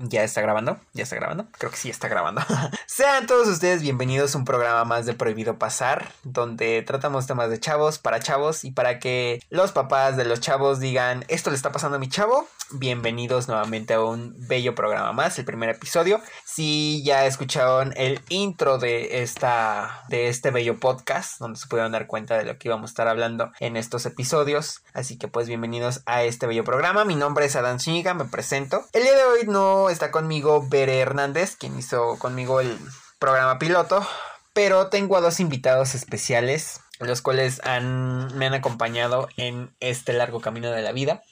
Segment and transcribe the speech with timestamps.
[0.00, 2.40] Ya está grabando, ya está grabando, creo que sí está grabando.
[2.86, 7.58] Sean todos ustedes bienvenidos a un programa más de Prohibido Pasar, donde tratamos temas de
[7.58, 11.72] chavos para chavos y para que los papás de los chavos digan, esto le está
[11.72, 16.20] pasando a mi chavo, bienvenidos nuevamente a un bello programa más, el primer episodio.
[16.44, 22.06] Si ya escucharon el intro de esta de este bello podcast, donde se pudieron dar
[22.06, 26.02] cuenta de lo que íbamos a estar hablando en estos episodios, así que pues bienvenidos
[26.06, 27.04] a este bello programa.
[27.04, 28.84] Mi nombre es Adán Zúñiga, me presento.
[28.92, 32.78] El día de hoy no está conmigo Bere Hernández, quien hizo conmigo el
[33.18, 34.06] programa piloto,
[34.52, 40.40] pero tengo a dos invitados especiales, los cuales han, me han acompañado en este largo
[40.40, 41.22] camino de la vida,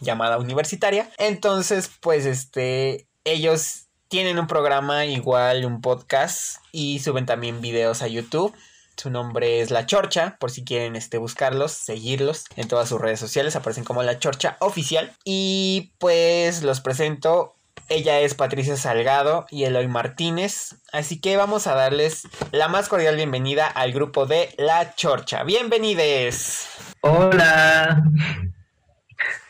[0.00, 1.10] llamada universitaria.
[1.18, 8.06] Entonces, pues este, ellos tienen un programa igual, un podcast, y suben también videos a
[8.06, 8.54] YouTube.
[8.96, 13.18] Su nombre es La Chorcha, por si quieren este, buscarlos, seguirlos en todas sus redes
[13.18, 15.12] sociales, aparecen como La Chorcha Oficial.
[15.24, 17.56] Y pues los presento
[17.88, 20.76] ella es Patricia Salgado y Eloy Martínez.
[20.92, 25.44] Así que vamos a darles la más cordial bienvenida al grupo de La Chorcha.
[25.44, 26.66] Bienvenides.
[27.02, 28.02] Hola.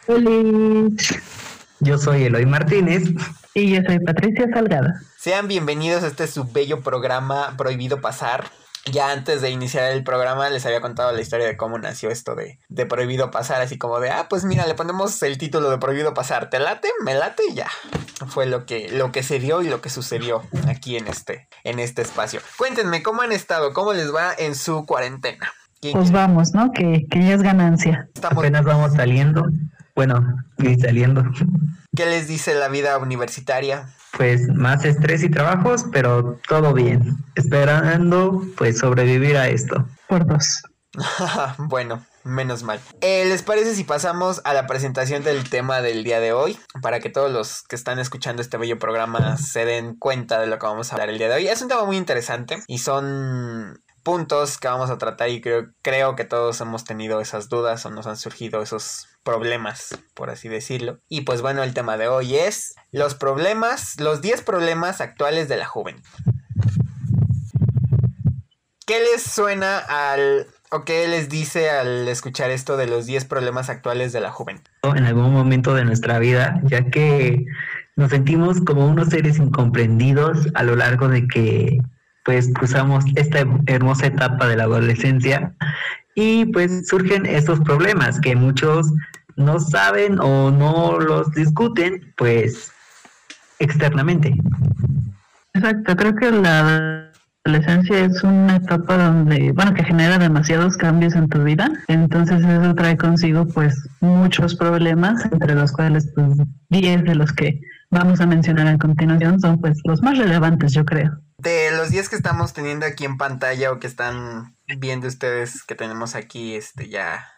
[0.08, 0.90] Hola.
[1.80, 3.04] Yo soy Eloy Martínez.
[3.54, 4.88] Y yo soy Patricia Salgado.
[5.16, 8.44] Sean bienvenidos a este su bello programa Prohibido Pasar.
[8.92, 12.34] Ya antes de iniciar el programa les había contado la historia de cómo nació esto
[12.34, 15.78] de, de Prohibido Pasar, así como de, ah, pues mira, le ponemos el título de
[15.78, 16.88] Prohibido Pasar, ¿te late?
[17.02, 17.68] Me late y ya.
[18.28, 21.78] Fue lo que, lo que se dio y lo que sucedió aquí en este, en
[21.78, 22.40] este espacio.
[22.58, 23.72] Cuéntenme, ¿cómo han estado?
[23.72, 25.52] ¿Cómo les va en su cuarentena?
[25.92, 26.72] Pues vamos, ¿no?
[26.72, 28.08] Que, que ya es ganancia.
[28.14, 28.38] Estamos...
[28.38, 29.46] Apenas vamos saliendo.
[29.94, 30.24] Bueno,
[30.58, 31.22] y saliendo.
[31.94, 33.94] ¿Qué les dice la vida universitaria?
[34.16, 37.16] Pues más estrés y trabajos, pero todo bien.
[37.34, 39.88] Esperando pues sobrevivir a esto.
[40.08, 40.62] Por dos.
[41.58, 42.80] bueno, menos mal.
[43.00, 46.58] Eh, ¿Les parece si pasamos a la presentación del tema del día de hoy?
[46.80, 50.58] Para que todos los que están escuchando este bello programa se den cuenta de lo
[50.58, 51.48] que vamos a hablar el día de hoy.
[51.48, 56.14] Es un tema muy interesante y son puntos que vamos a tratar y creo, creo
[56.14, 61.00] que todos hemos tenido esas dudas o nos han surgido esos problemas, por así decirlo.
[61.08, 65.56] Y pues bueno, el tema de hoy es los problemas, los 10 problemas actuales de
[65.56, 66.08] la juventud.
[68.86, 73.70] ¿Qué les suena al o qué les dice al escuchar esto de los 10 problemas
[73.70, 74.70] actuales de la juventud?
[74.82, 77.46] En algún momento de nuestra vida, ya que
[77.96, 81.80] nos sentimos como unos seres incomprendidos a lo largo de que
[82.24, 85.54] pues cruzamos esta hermosa etapa de la adolescencia
[86.14, 88.92] y pues surgen estos problemas que muchos
[89.36, 92.72] no saben o no los discuten pues
[93.58, 94.36] externamente.
[95.54, 97.10] Exacto, creo que la
[97.44, 102.74] adolescencia es una etapa donde, bueno, que genera demasiados cambios en tu vida, entonces eso
[102.74, 106.28] trae consigo pues muchos problemas, entre los cuales pues
[106.70, 107.60] 10 de los que
[107.90, 111.20] vamos a mencionar a continuación son pues los más relevantes, yo creo.
[111.44, 115.76] De los 10 que estamos teniendo aquí en pantalla o que están viendo ustedes que
[115.76, 117.30] tenemos aquí este ya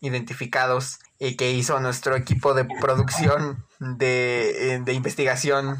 [0.00, 5.78] identificados y que hizo nuestro equipo de producción de, eh, de investigación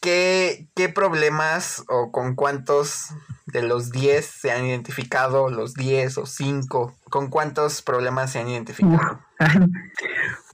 [0.00, 3.10] ¿Qué, ¿Qué problemas o con cuántos
[3.46, 6.96] de los 10 se han identificado, los 10 o 5?
[7.08, 9.20] ¿Con cuántos problemas se han identificado?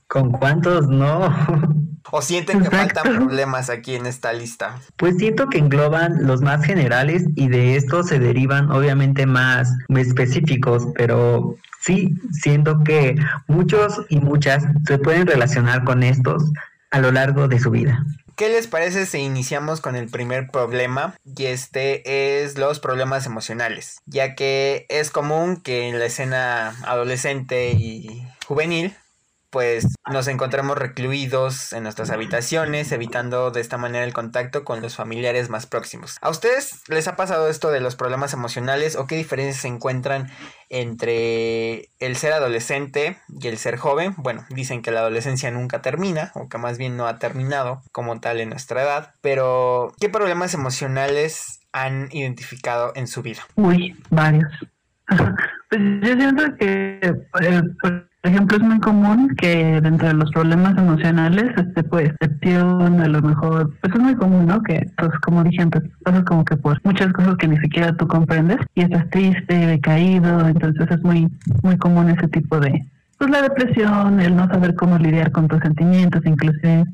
[0.07, 1.29] ¿Con cuántos no?
[2.11, 4.79] ¿O sienten que faltan problemas aquí en esta lista?
[4.95, 10.87] Pues siento que engloban los más generales y de estos se derivan obviamente más específicos,
[10.95, 13.15] pero sí siento que
[13.47, 16.43] muchos y muchas se pueden relacionar con estos
[16.91, 18.05] a lo largo de su vida.
[18.35, 21.15] ¿Qué les parece si iniciamos con el primer problema?
[21.23, 27.71] Y este es los problemas emocionales, ya que es común que en la escena adolescente
[27.71, 28.93] y juvenil
[29.55, 34.97] pues nos encontramos recluidos en nuestras habitaciones, evitando de esta manera el contacto con los
[34.97, 36.17] familiares más próximos.
[36.19, 40.29] ¿A ustedes les ha pasado esto de los problemas emocionales o qué diferencias se encuentran
[40.67, 44.13] entre el ser adolescente y el ser joven?
[44.17, 48.19] Bueno, dicen que la adolescencia nunca termina o que más bien no ha terminado como
[48.19, 53.43] tal en nuestra edad, pero ¿qué problemas emocionales han identificado en su vida?
[53.55, 54.51] Uy, varios.
[55.67, 57.13] Pues yo siento que eh,
[57.81, 63.07] por ejemplo, es muy común que dentro de los problemas emocionales, este, pues, depresión, a
[63.07, 64.61] lo mejor, pues es muy común, ¿no?
[64.63, 68.07] Que, pues, como dije antes, pasas como que por muchas cosas que ni siquiera tú
[68.07, 71.27] comprendes y estás triste, decaído, entonces es muy,
[71.63, 72.85] muy común ese tipo de,
[73.17, 76.85] pues la depresión, el no saber cómo lidiar con tus sentimientos, inclusive.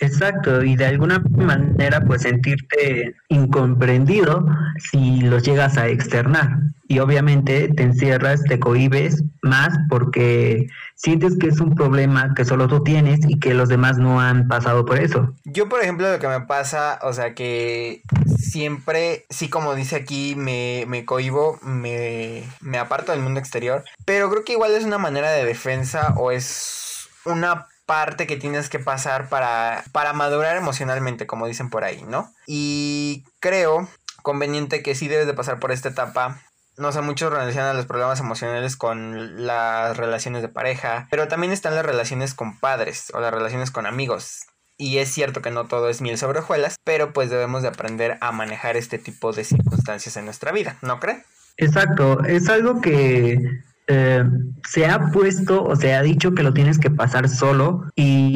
[0.00, 4.46] Exacto, y de alguna manera pues sentirte incomprendido
[4.90, 6.58] si los llegas a externar.
[6.86, 10.66] y obviamente te encierras, te cohibes más porque
[11.04, 14.48] sientes que es un problema que solo tú tienes y que los demás no han
[14.48, 15.34] pasado por eso.
[15.44, 18.02] Yo, por ejemplo, lo que me pasa, o sea, que
[18.38, 24.30] siempre, sí, como dice aquí, me, me cohibo, me, me aparto del mundo exterior, pero
[24.30, 28.78] creo que igual es una manera de defensa o es una parte que tienes que
[28.78, 32.32] pasar para, para madurar emocionalmente, como dicen por ahí, ¿no?
[32.46, 33.86] Y creo
[34.22, 36.40] conveniente que sí debes de pasar por esta etapa
[36.76, 41.74] no sé, muchos relacionan los problemas emocionales con las relaciones de pareja, pero también están
[41.74, 44.46] las relaciones con padres o las relaciones con amigos.
[44.76, 48.18] Y es cierto que no todo es miel sobre hojuelas, pero pues debemos de aprender
[48.20, 51.22] a manejar este tipo de circunstancias en nuestra vida, ¿no cree?
[51.56, 53.38] Exacto, es algo que
[53.86, 54.24] eh,
[54.68, 58.33] se ha puesto o se ha dicho que lo tienes que pasar solo y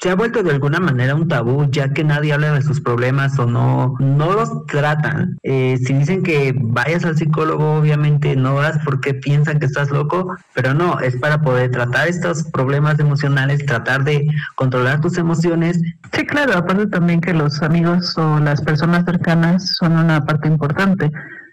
[0.00, 3.38] se ha vuelto de alguna manera un tabú ya que nadie habla de sus problemas
[3.38, 5.38] o no, no los tratan.
[5.42, 10.36] Eh, si dicen que vayas al psicólogo, obviamente no vas porque piensan que estás loco,
[10.54, 15.80] pero no, es para poder tratar estos problemas emocionales, tratar de controlar tus emociones.
[16.12, 21.10] Sí, claro, aparte también que los amigos o las personas cercanas son una parte importante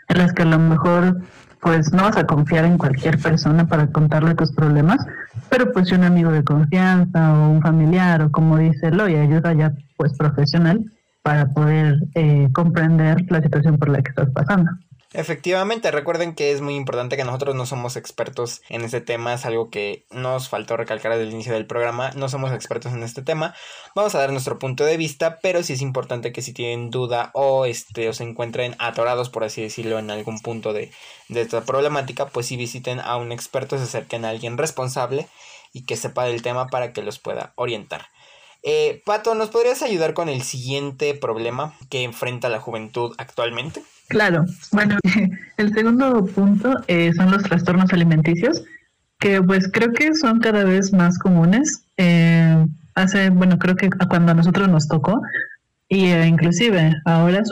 [0.10, 1.22] en las que a lo mejor
[1.62, 5.06] pues no vas a confiar en cualquier persona para contarle tus problemas,
[5.50, 9.54] pero pues si un amigo de confianza o un familiar o como dice y ayuda
[9.54, 10.84] ya pues profesional
[11.22, 14.72] para poder eh, comprender la situación por la que estás pasando.
[15.12, 19.44] Efectivamente, recuerden que es muy importante que nosotros no somos expertos en este tema, es
[19.44, 23.24] algo que nos faltó recalcar desde el inicio del programa, no somos expertos en este
[23.24, 23.56] tema,
[23.96, 27.32] vamos a dar nuestro punto de vista, pero sí es importante que si tienen duda
[27.34, 30.92] o este o se encuentren atorados, por así decirlo, en algún punto de,
[31.28, 35.28] de esta problemática, pues si visiten a un experto, se acerquen a alguien responsable
[35.74, 38.10] y que sepa del tema para que los pueda orientar.
[38.64, 43.82] Eh, Pato, ¿nos podrías ayudar con el siguiente problema que enfrenta la juventud actualmente?
[44.10, 44.98] Claro, bueno,
[45.58, 48.64] el segundo punto eh, son los trastornos alimenticios,
[49.20, 51.84] que pues creo que son cada vez más comunes.
[51.98, 52.66] Eh,
[52.96, 55.22] hace, bueno, creo que cuando a nosotros nos tocó,
[55.90, 57.44] y eh, inclusive ahora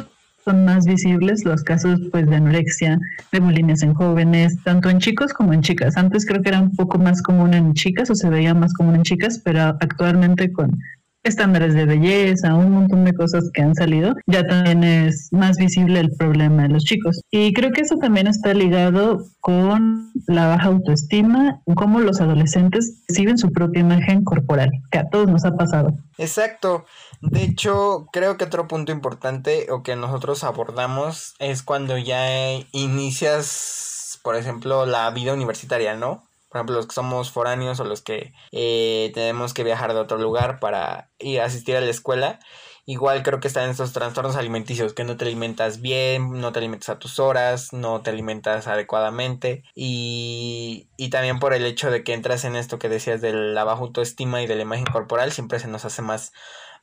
[0.45, 2.97] son más visibles los casos pues de anorexia,
[3.31, 5.97] de bulimia en jóvenes, tanto en chicos como en chicas.
[5.97, 8.95] Antes creo que era un poco más común en chicas o se veía más común
[8.95, 10.79] en chicas, pero actualmente con
[11.23, 15.99] estándares de belleza, un montón de cosas que han salido, ya también es más visible
[15.99, 17.21] el problema de los chicos.
[17.31, 23.37] Y creo que eso también está ligado con la baja autoestima, cómo los adolescentes reciben
[23.37, 25.93] su propia imagen corporal, que a todos nos ha pasado.
[26.17, 26.85] Exacto.
[27.21, 34.19] De hecho, creo que otro punto importante o que nosotros abordamos es cuando ya inicias,
[34.23, 36.26] por ejemplo, la vida universitaria, ¿no?
[36.49, 40.17] Por ejemplo, los que somos foráneos o los que eh, tenemos que viajar de otro
[40.17, 42.39] lugar para ir a asistir a la escuela.
[42.85, 46.87] Igual creo que están estos trastornos alimenticios, que no te alimentas bien, no te alimentas
[46.87, 49.63] a tus horas, no te alimentas adecuadamente.
[49.75, 53.65] Y, y también por el hecho de que entras en esto que decías de la
[53.65, 56.31] baja autoestima y de la imagen corporal, siempre se nos hace más,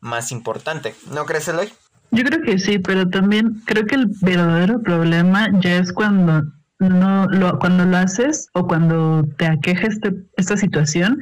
[0.00, 0.94] más importante.
[1.10, 1.72] ¿No crees, Eloy?
[2.10, 6.42] Yo creo que sí, pero también creo que el verdadero problema ya es cuando
[6.78, 11.18] no lo, cuando lo haces o cuando te aqueja este, esta situación,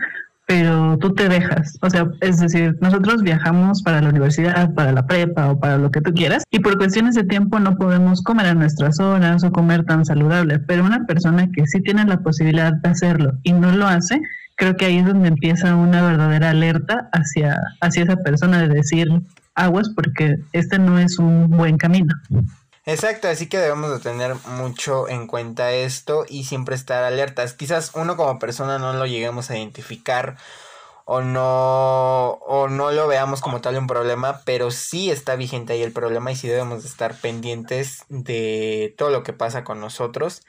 [0.47, 1.79] pero tú te dejas.
[1.81, 5.91] O sea, es decir, nosotros viajamos para la universidad, para la prepa o para lo
[5.91, 9.53] que tú quieras, y por cuestiones de tiempo no podemos comer a nuestras horas o
[9.53, 13.73] comer tan saludable, pero una persona que sí tiene la posibilidad de hacerlo y no
[13.73, 14.21] lo hace,
[14.57, 19.09] creo que ahí es donde empieza una verdadera alerta hacia, hacia esa persona de decir
[19.55, 22.15] aguas porque este no es un buen camino.
[22.85, 27.55] Exacto, así que debemos de tener mucho en cuenta esto y siempre estar alertas.
[27.55, 30.37] Quizás uno como persona no lo lleguemos a identificar
[31.05, 35.83] o no o no lo veamos como tal un problema, pero sí está vigente ahí
[35.83, 40.43] el problema y sí debemos de estar pendientes de todo lo que pasa con nosotros.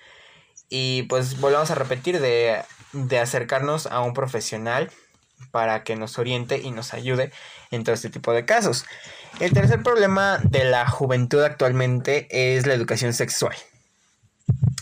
[0.70, 2.64] Y pues volvamos a repetir de,
[2.94, 4.92] de acercarnos a un profesional
[5.52, 7.32] para que nos oriente y nos ayude
[7.72, 8.86] en todo este tipo de casos.
[9.40, 13.56] El tercer problema de la juventud actualmente es la educación sexual.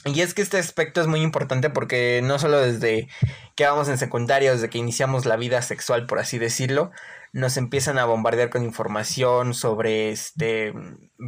[0.05, 3.07] Y es que este aspecto es muy importante porque no solo desde
[3.55, 6.91] que vamos en secundaria, desde que iniciamos la vida sexual, por así decirlo,
[7.33, 10.73] nos empiezan a bombardear con información sobre este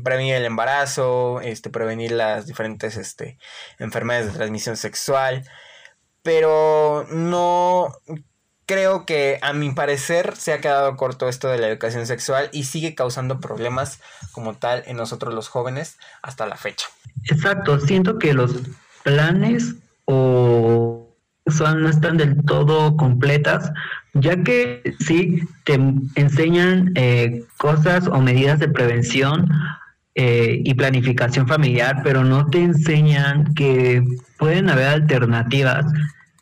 [0.04, 3.38] prevenir el embarazo, este prevenir las diferentes este,
[3.78, 5.48] enfermedades de transmisión sexual,
[6.24, 7.96] pero no
[8.65, 12.63] creo que a mi parecer se ha quedado corto esto de la educación sexual y
[12.63, 14.00] sigue causando problemas
[14.32, 16.88] como tal en nosotros los jóvenes hasta la fecha.
[17.25, 18.53] Exacto, siento que los
[19.03, 21.10] planes o
[21.48, 23.72] son, no están del todo completas,
[24.13, 25.79] ya que sí te
[26.15, 29.50] enseñan eh, cosas o medidas de prevención
[30.15, 34.03] eh, y planificación familiar, pero no te enseñan que
[34.38, 35.86] pueden haber alternativas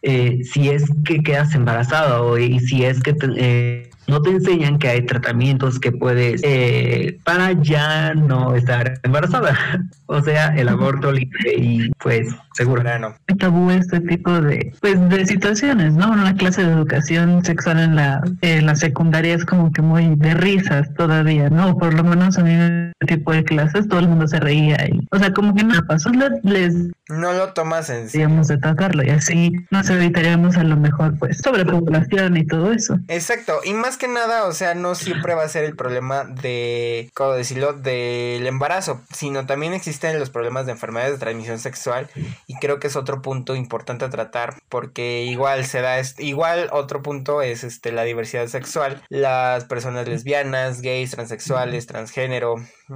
[0.01, 4.77] eh, si es que quedas embarazada o y si es que eh, no te enseñan
[4.77, 9.57] que hay tratamientos que puedes eh, para ya no estar embarazada.
[10.05, 12.83] o sea, el aborto libre y pues seguro.
[12.99, 13.15] No.
[13.39, 16.11] Tabú este tipo de pues de situaciones, ¿no?
[16.11, 20.33] Una clase de educación sexual en la, en la secundaria es como que muy de
[20.33, 21.77] risas todavía, ¿no?
[21.77, 24.77] Por lo menos a mí en este tipo de clases todo el mundo se reía
[24.87, 26.11] y, o sea, como que no pasó,
[26.43, 26.75] les
[27.07, 28.29] no lo tomas en serio.
[28.29, 32.99] de tratarlo y así nos evitaríamos a lo mejor pues sobrepoblación y todo eso.
[33.07, 37.11] Exacto, y más que nada, o sea, no siempre va a ser el problema de,
[37.13, 42.09] ¿cómo decirlo?, del embarazo, sino también existen los problemas de enfermedades de transmisión sexual
[42.47, 47.03] y creo que es otro punto importante a tratar porque igual se da, igual otro
[47.03, 52.55] punto es este, la diversidad sexual, las personas lesbianas, gays, transexuales, transgénero,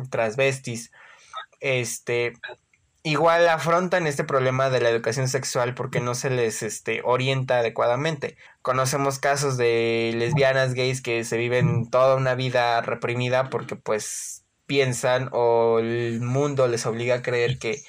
[0.10, 0.92] transvestis,
[1.60, 2.34] este
[3.04, 8.38] igual afrontan este problema de la educación sexual porque no se les este, orienta adecuadamente.
[8.66, 15.30] Conocemos casos de lesbianas, gays que se viven toda una vida reprimida porque pues piensan
[15.34, 17.84] o el mundo les obliga a creer que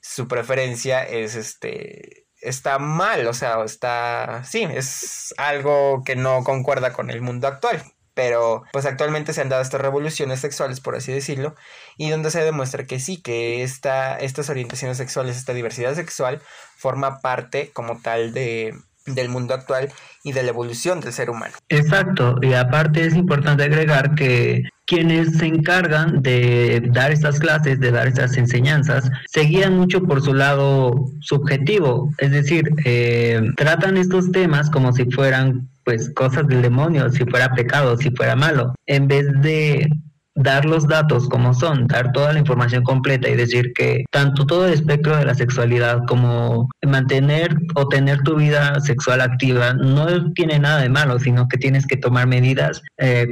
[0.00, 6.94] su preferencia es este está mal, o sea, está sí, es algo que no concuerda
[6.94, 7.84] con el mundo actual.
[8.14, 11.54] Pero pues actualmente se han dado estas revoluciones sexuales, por así decirlo,
[11.98, 16.40] y donde se demuestra que sí, que esta, estas orientaciones sexuales, esta diversidad sexual,
[16.78, 18.72] forma parte como tal de,
[19.06, 19.90] del mundo actual
[20.22, 21.54] y de la evolución del ser humano.
[21.68, 27.90] Exacto, y aparte es importante agregar que quienes se encargan de dar estas clases, de
[27.90, 34.30] dar estas enseñanzas, se guían mucho por su lado subjetivo, es decir, eh, tratan estos
[34.32, 39.06] temas como si fueran pues cosas del demonio, si fuera pecado, si fuera malo, en
[39.06, 39.90] vez de
[40.34, 44.66] dar los datos como son, dar toda la información completa y decir que tanto todo
[44.66, 50.58] el espectro de la sexualidad como mantener o tener tu vida sexual activa no tiene
[50.58, 53.28] nada de malo, sino que tienes que tomar medidas eh,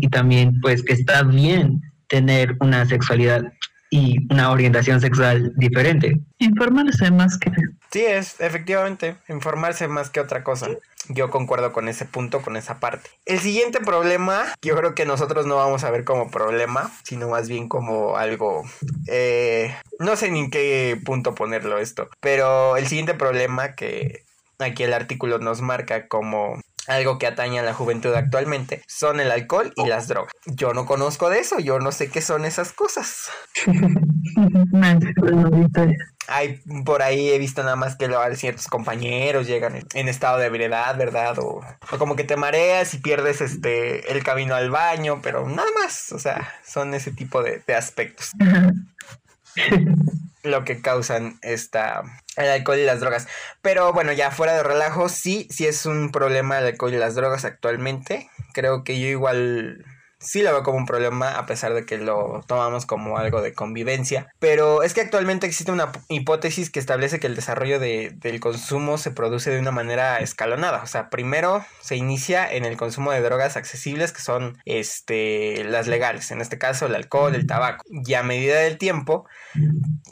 [0.00, 3.42] y también pues que está bien tener una sexualidad
[3.90, 6.20] y una orientación sexual diferente.
[6.38, 7.50] Informarse más que...
[7.90, 10.68] Sí, es efectivamente, informarse más que otra cosa.
[11.08, 13.10] Yo concuerdo con ese punto, con esa parte.
[13.26, 17.48] El siguiente problema, yo creo que nosotros no vamos a ver como problema, sino más
[17.48, 18.64] bien como algo...
[19.08, 24.22] Eh, no sé ni en qué punto ponerlo esto, pero el siguiente problema que
[24.60, 29.30] aquí el artículo nos marca como algo que atañe a la juventud actualmente son el
[29.30, 30.32] alcohol y las drogas.
[30.46, 33.30] Yo no conozco de eso, yo no sé qué son esas cosas.
[36.28, 40.46] Hay por ahí he visto nada más que lo, ciertos compañeros llegan en, estado de
[40.46, 41.36] ebriedad, ¿verdad?
[41.38, 41.60] O,
[41.98, 46.20] como que te mareas y pierdes este el camino al baño, pero nada más, o
[46.20, 48.30] sea, son ese tipo de, de aspectos.
[50.42, 52.02] lo que causan esta
[52.36, 53.28] el alcohol y las drogas.
[53.62, 57.14] Pero bueno, ya fuera de relajo, sí, sí es un problema el alcohol y las
[57.14, 58.30] drogas actualmente.
[58.52, 59.84] Creo que yo igual
[60.20, 63.54] sí lo veo como un problema a pesar de que lo tomamos como algo de
[63.54, 64.32] convivencia.
[64.38, 68.98] Pero es que actualmente existe una hipótesis que establece que el desarrollo de, del consumo
[68.98, 70.82] se produce de una manera escalonada.
[70.82, 75.86] O sea, primero se inicia en el consumo de drogas accesibles que son este, las
[75.86, 77.84] legales, en este caso el alcohol, el tabaco.
[77.88, 79.26] Y a medida del tiempo,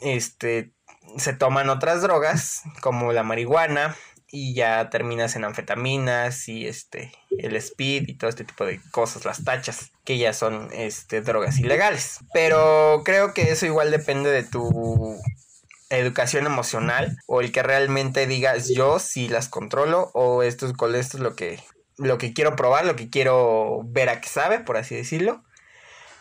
[0.01, 0.73] este,
[1.17, 3.95] se toman otras drogas como la marihuana,
[4.31, 9.25] y ya terminas en anfetaminas y este el speed y todo este tipo de cosas,
[9.25, 12.19] las tachas, que ya son este drogas ilegales.
[12.33, 15.17] Pero creo que eso igual depende de tu
[15.89, 21.17] educación emocional o el que realmente digas yo si las controlo o esto es esto
[21.17, 21.59] es lo que
[21.97, 25.43] lo que quiero probar, lo que quiero ver a qué sabe, por así decirlo.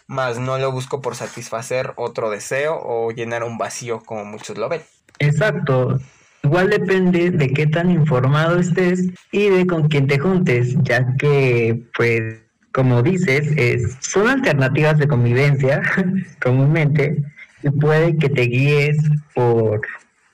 [0.09, 4.69] Más no lo busco por satisfacer otro deseo o llenar un vacío como muchos lo
[4.69, 4.83] ven.
[5.19, 5.99] Exacto.
[6.43, 11.83] Igual depende de qué tan informado estés y de con quién te juntes, ya que,
[11.97, 12.41] pues,
[12.73, 15.83] como dices, es, son alternativas de convivencia
[16.41, 17.23] comúnmente
[17.63, 18.99] y puede que te guíes
[19.35, 19.81] por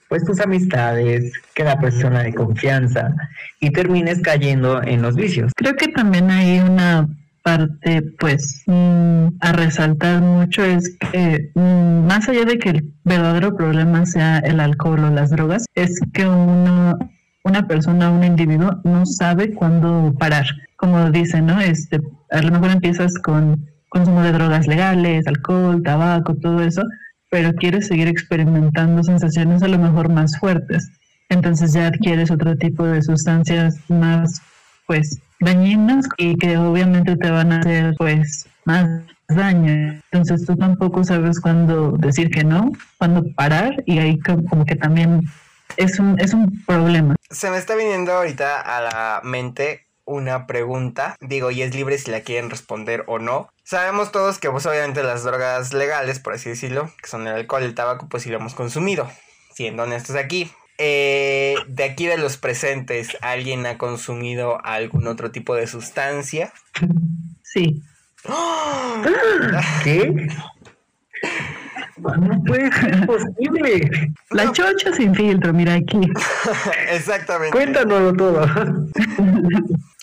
[0.09, 3.15] pues tus amistades, que la persona de confianza
[3.59, 5.51] y termines cayendo en los vicios.
[5.57, 7.09] Creo que también hay una
[7.45, 13.55] parte pues mm, a resaltar mucho es que mm, más allá de que el verdadero
[13.55, 16.99] problema sea el alcohol o las drogas, es que uno,
[17.45, 20.47] una persona, un individuo no sabe cuándo parar.
[20.77, 21.61] Como dicen, ¿no?
[21.61, 26.83] Este, a lo mejor empiezas con consumo de drogas legales, alcohol, tabaco, todo eso,
[27.31, 30.91] pero quieres seguir experimentando sensaciones a lo mejor más fuertes.
[31.29, 34.41] Entonces ya adquieres otro tipo de sustancias más,
[34.87, 38.89] pues, dañinas y que obviamente te van a hacer pues más
[39.29, 40.01] daña.
[40.11, 45.23] Entonces tú tampoco sabes cuándo decir que no, cuándo parar y ahí como que también
[45.77, 47.15] es un, es un problema.
[47.31, 52.11] Se me está viniendo ahorita a la mente una pregunta, digo, y es libre si
[52.11, 53.49] la quieren responder o no.
[53.65, 57.63] Sabemos todos que pues obviamente las drogas legales, por así decirlo, que son el alcohol
[57.63, 59.11] y el tabaco, pues sí lo hemos consumido.
[59.55, 65.55] Siendo honestos aquí, eh, de aquí de los presentes, ¿alguien ha consumido algún otro tipo
[65.55, 66.53] de sustancia?
[67.43, 67.83] Sí.
[69.85, 70.29] ¿Qué?
[71.97, 74.13] No puede ser posible.
[74.31, 76.01] La chocha sin filtro, mira aquí.
[76.91, 77.57] Exactamente.
[77.57, 78.47] Cuéntanoslo todo.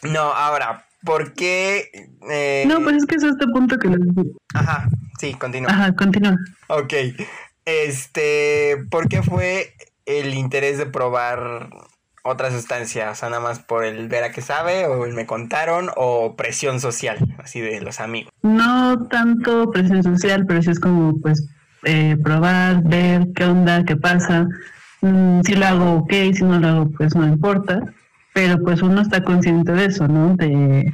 [0.04, 1.92] no, ahora, ¿por qué?
[2.30, 2.63] Eh...
[2.68, 4.00] No, pues es que es este punto que les
[4.54, 4.88] Ajá,
[5.20, 5.72] sí, continúa.
[5.72, 6.38] Ajá, continúa.
[6.68, 6.94] Ok.
[7.66, 9.74] Este, ¿por qué fue
[10.20, 11.70] el interés de probar
[12.24, 13.12] otra sustancia?
[13.12, 16.36] O sea, nada más por el ver a qué sabe, o el me contaron, o
[16.36, 18.32] presión social, así de los amigos.
[18.41, 21.48] No tanto presión social, pero sí es como, pues,
[21.84, 24.48] eh, probar, ver qué onda, qué pasa.
[25.01, 27.82] Mm, si lo hago, ok, si no lo hago, pues no importa.
[28.34, 30.36] Pero pues uno está consciente de eso, ¿no?
[30.36, 30.94] De,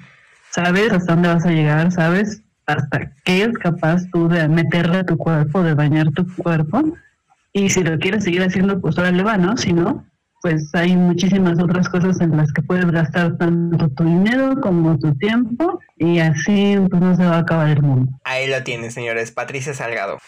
[0.50, 5.05] sabes hasta dónde vas a llegar, sabes hasta qué es capaz tú de meterle a
[5.05, 6.83] tu cuerpo, de bañar tu cuerpo
[7.57, 9.57] y si lo quieres seguir haciendo, pues ahora le va, ¿no?
[9.57, 10.05] Si no,
[10.41, 15.15] pues hay muchísimas otras cosas en las que puedes gastar tanto tu dinero como tu
[15.15, 18.11] tiempo y así pues no se va a acabar el mundo.
[18.23, 19.31] Ahí lo tienen, señores.
[19.31, 20.19] Patricia Salgado.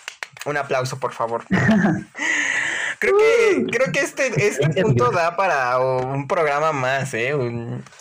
[0.45, 1.43] Un aplauso, por favor.
[3.00, 7.33] creo que creo que este, este punto da para un programa más, ¿eh?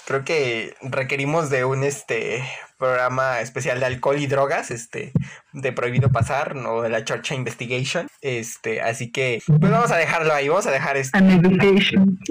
[0.06, 2.42] creo que requerimos de un este
[2.78, 5.12] programa especial de alcohol y drogas, este,
[5.52, 10.32] de prohibido pasar, no de la Church Investigation, este, así que, pues vamos a dejarlo
[10.32, 11.18] ahí, vamos a dejar esto.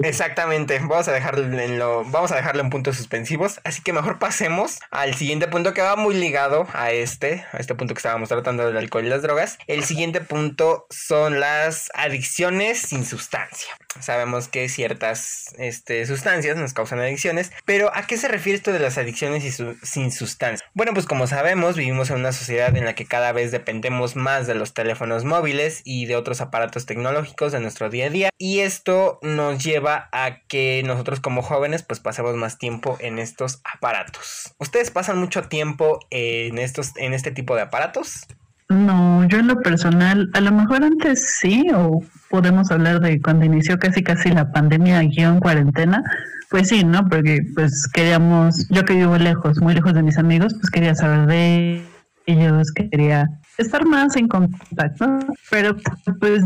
[0.02, 4.18] Exactamente, vamos a dejarlo en lo, vamos a dejarlo en puntos suspensivos, así que mejor
[4.18, 8.28] pasemos al siguiente punto que va muy ligado a este, a este punto que estábamos
[8.28, 9.58] tratando del alcohol y las drogas.
[9.66, 13.70] El siguiente punto son las adicciones sin sustancia.
[14.00, 18.78] Sabemos que ciertas este, sustancias nos causan adicciones, pero ¿a qué se refiere esto de
[18.78, 20.66] las adicciones sin sustancia?
[20.74, 24.46] Bueno, pues como sabemos, vivimos en una sociedad en la que cada vez dependemos más
[24.46, 28.60] de los teléfonos móviles y de otros aparatos tecnológicos de nuestro día a día, y
[28.60, 34.54] esto nos lleva a que nosotros como jóvenes pues pasemos más tiempo en estos aparatos.
[34.58, 38.26] ¿Ustedes pasan mucho tiempo en estos en este tipo de aparatos?
[38.68, 43.46] No, yo en lo personal, a lo mejor antes sí, o podemos hablar de cuando
[43.46, 46.02] inició casi casi la pandemia guion cuarentena,
[46.50, 47.08] pues sí, ¿no?
[47.08, 51.26] Porque pues queríamos, yo que vivo lejos, muy lejos de mis amigos, pues quería saber
[51.26, 51.82] de
[52.26, 55.18] ellos, quería estar más en contacto,
[55.50, 55.74] pero
[56.20, 56.44] pues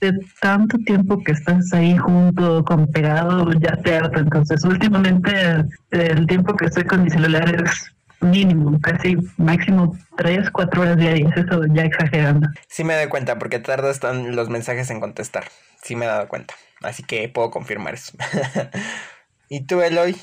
[0.00, 4.18] de tanto tiempo que estás ahí junto, con pegado, ya te harta.
[4.18, 7.94] Entonces, últimamente el tiempo que estoy con mi celular es
[8.24, 12.48] mínimo, casi máximo 3, 4 horas diarias, eso ya exagerando.
[12.68, 15.44] Sí me doy cuenta, porque tardas están los mensajes en contestar.
[15.82, 16.54] Sí me he dado cuenta.
[16.82, 18.12] Así que puedo confirmar eso.
[19.48, 20.16] ¿Y tú, Eloy?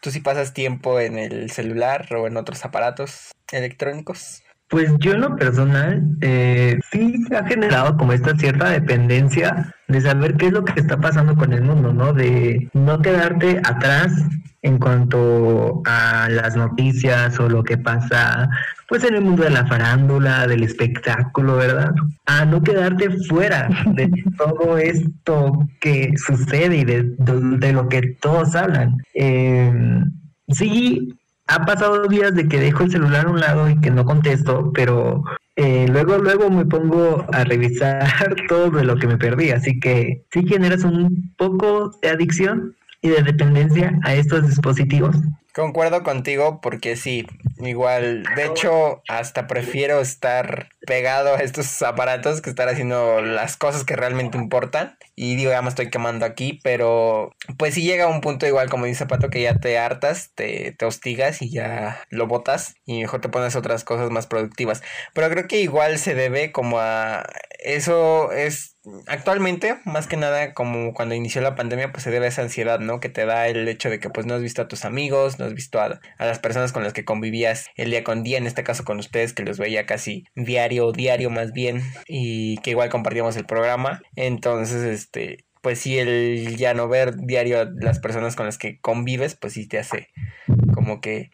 [0.00, 4.42] ¿Tú sí pasas tiempo en el celular o en otros aparatos electrónicos?
[4.72, 10.38] Pues yo en lo personal eh, sí ha generado como esta cierta dependencia de saber
[10.38, 12.14] qué es lo que está pasando con el mundo, ¿no?
[12.14, 14.14] De no quedarte atrás
[14.62, 18.48] en cuanto a las noticias o lo que pasa
[18.88, 21.92] pues en el mundo de la farándula, del espectáculo, ¿verdad?
[22.24, 28.96] A no quedarte fuera de todo esto que sucede y de, lo que todos hablan.
[29.12, 29.70] Eh,
[30.48, 31.14] sí,
[31.46, 34.72] ha pasado días de que dejo el celular a un lado y que no contesto,
[34.72, 35.24] pero
[35.56, 40.24] eh, luego, luego me pongo a revisar todo de lo que me perdí, así que
[40.32, 45.16] sí generas un poco de adicción y de dependencia a estos dispositivos.
[45.54, 47.26] Concuerdo contigo porque sí,
[47.58, 53.84] igual, de hecho, hasta prefiero estar pegado a estos aparatos que estar haciendo las cosas
[53.84, 54.96] que realmente importan.
[55.14, 58.86] Y digo, ya me estoy quemando aquí, pero pues si llega un punto igual como
[58.86, 63.20] dice Pato que ya te hartas, te, te hostigas y ya lo botas y mejor
[63.20, 64.82] te pones otras cosas más productivas.
[65.12, 67.24] Pero creo que igual se debe como a...
[67.58, 72.28] Eso es actualmente, más que nada, como cuando inició la pandemia, pues se debe a
[72.28, 73.00] esa ansiedad, ¿no?
[73.00, 75.44] Que te da el hecho de que pues no has visto a tus amigos, no
[75.44, 78.64] has visto a, las personas con las que convivías el día con día, en este
[78.64, 83.36] caso con ustedes, que los veía casi diario, diario más bien, y que igual compartíamos
[83.36, 84.02] el programa.
[84.16, 88.80] Entonces, este, pues sí, el ya no ver diario a las personas con las que
[88.80, 90.08] convives, pues sí te hace
[90.74, 91.30] como que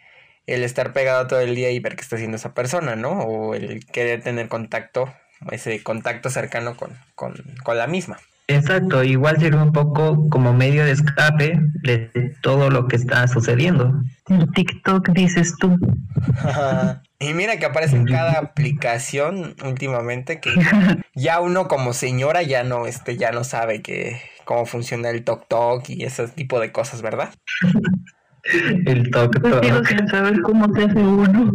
[0.46, 3.20] el estar pegado todo el día y ver qué está haciendo esa persona, ¿no?
[3.20, 5.12] O el querer tener contacto
[5.50, 8.18] ese contacto cercano con, con, con la misma.
[8.50, 14.00] Exacto, igual sirve un poco como medio de escape de todo lo que está sucediendo.
[14.26, 15.76] El TikTok dices tú.
[17.18, 20.50] y mira que aparece en cada aplicación últimamente que
[21.14, 25.90] ya uno como señora ya no, este, ya no sabe que cómo funciona el TokTok
[25.90, 27.28] y ese tipo de cosas, ¿verdad?
[28.86, 29.60] el TokTok.
[29.60, 31.52] Pues sin saber cómo se hace uno.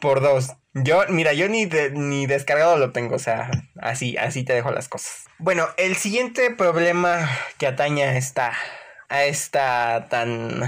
[0.00, 0.54] Por dos.
[0.74, 3.48] Yo, mira, yo ni, ni descargado lo tengo, o sea,
[3.80, 5.26] así, así te dejo las cosas.
[5.38, 8.52] Bueno, el siguiente problema que atañe a esta,
[9.08, 10.64] a esta tan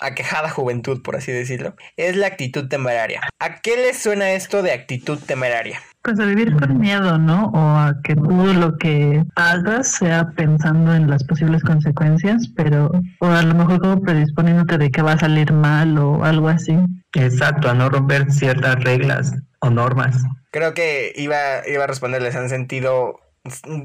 [0.00, 3.22] aquejada juventud, por así decirlo, es la actitud temeraria.
[3.38, 5.82] ¿A qué le suena esto de actitud temeraria?
[6.08, 7.50] Pues a vivir con miedo, ¿no?
[7.52, 12.90] O a que todo lo que hagas sea pensando en las posibles consecuencias, pero,
[13.20, 16.78] o a lo mejor como predisponiéndote de que va a salir mal o algo así.
[17.12, 20.16] Exacto, a no romper ciertas reglas o normas.
[20.50, 23.20] Creo que iba, iba a responderles, han sentido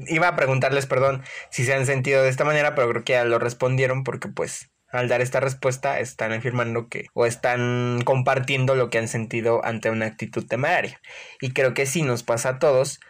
[0.08, 3.24] iba a preguntarles, perdón, si se han sentido de esta manera, pero creo que ya
[3.26, 8.90] lo respondieron porque pues al dar esta respuesta están afirmando que o están compartiendo lo
[8.90, 11.00] que han sentido ante una actitud temeraria.
[11.40, 13.00] Y creo que sí nos pasa a todos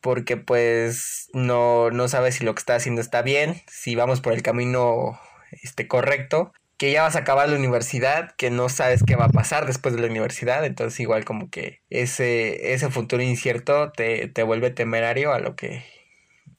[0.00, 4.32] porque pues no, no sabes si lo que está haciendo está bien, si vamos por
[4.32, 5.18] el camino
[5.62, 9.30] este, correcto, que ya vas a acabar la universidad, que no sabes qué va a
[9.30, 14.42] pasar después de la universidad, entonces igual como que ese, ese futuro incierto te, te
[14.42, 15.84] vuelve temerario a lo que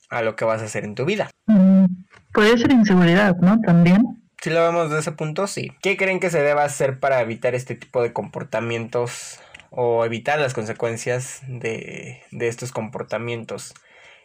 [0.09, 1.29] a lo que vas a hacer en tu vida.
[1.45, 1.85] Mm,
[2.33, 3.59] puede ser inseguridad, ¿no?
[3.61, 4.18] También.
[4.41, 5.71] Si lo vemos de ese punto, sí.
[5.81, 10.53] ¿Qué creen que se deba hacer para evitar este tipo de comportamientos o evitar las
[10.53, 13.73] consecuencias de, estos comportamientos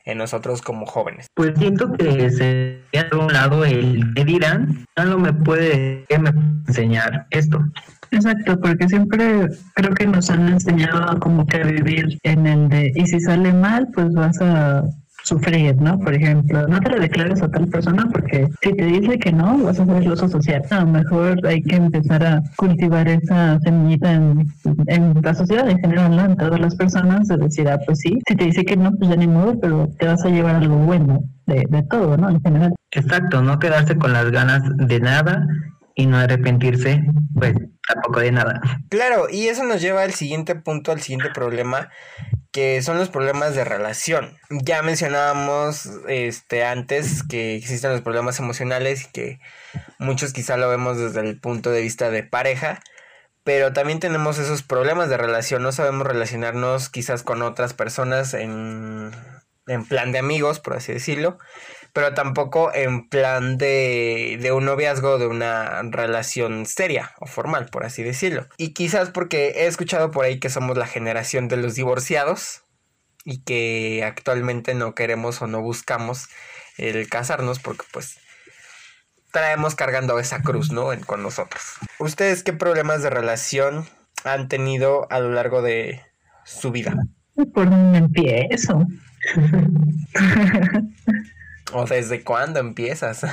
[0.05, 1.27] en nosotros como jóvenes?
[1.35, 6.31] Pues siento que se de un lado el que dirán, no me puede me
[6.68, 7.59] enseñar esto.
[8.12, 12.92] Exacto, porque siempre creo que nos han enseñado como que a vivir en el de,
[12.94, 14.85] y si sale mal, pues vas a
[15.25, 15.99] sufrir, ¿no?
[15.99, 19.59] Por ejemplo, no te lo declares a tal persona porque si te dice que no,
[19.59, 20.63] vas a ser el oso social.
[20.71, 24.47] A lo mejor hay que empezar a cultivar esa semillita en,
[25.23, 26.25] la sociedad en general, ¿no?
[26.27, 29.11] En todas las personas, de decir, ah, pues sí, si te dice que no, pues
[29.11, 32.29] ya ni modo, pero te vas a llevar algo bueno de, de todo, ¿no?
[32.29, 32.75] En general.
[32.91, 35.47] Exacto, no quedarse con las ganas de nada
[35.95, 37.03] y no arrepentirse,
[37.35, 37.55] pues
[37.87, 38.61] tampoco de nada.
[38.89, 41.89] Claro, y eso nos lleva al siguiente punto, al siguiente problema,
[42.55, 44.38] que son los problemas de relación.
[44.49, 49.40] Ya mencionábamos este antes que existen los problemas emocionales y que
[49.99, 52.81] muchos quizá lo vemos desde el punto de vista de pareja,
[53.43, 59.11] pero también tenemos esos problemas de relación, no sabemos relacionarnos quizás con otras personas en,
[59.67, 61.38] en plan de amigos, por así decirlo,
[61.95, 67.87] pero tampoco en plan de, de un noviazgo, de una relación seria o formal, por
[67.87, 68.49] así decirlo.
[68.59, 72.65] Y quizás porque he escuchado por ahí que somos la generación de los divorciados
[73.25, 76.29] y que actualmente no queremos o no buscamos
[76.79, 78.19] el casarnos porque pues
[79.33, 80.89] traemos cargando esa cruz, ¿no?
[81.07, 81.63] con nosotros.
[82.01, 83.87] ¿Ustedes qué problemas de relación
[84.25, 86.03] han tenido a lo largo de
[86.45, 86.97] su vida?
[87.55, 88.85] Por dónde empiezo.
[91.75, 93.27] ¿O desde cuándo empiezas?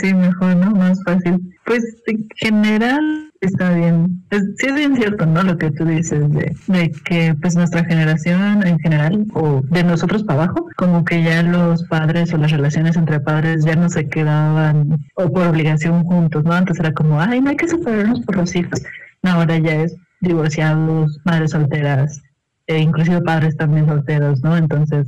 [0.00, 0.72] sí, mejor, ¿no?
[0.72, 1.40] Más fácil.
[1.64, 4.24] Pues en general está bien.
[4.30, 5.44] sí es bien cierto, ¿no?
[5.44, 10.24] Lo que tú dices de, de que pues nuestra generación en general, o de nosotros
[10.24, 14.08] para abajo, como que ya los padres o las relaciones entre padres ya no se
[14.08, 16.52] quedaban o por obligación juntos, ¿no?
[16.52, 18.82] Antes era como, ay, no hay que separarnos por los hijos.
[19.22, 22.20] No, ahora ya es divorciados, madres solteras,
[22.66, 24.56] e inclusive padres también solteros, ¿no?
[24.56, 25.06] Entonces,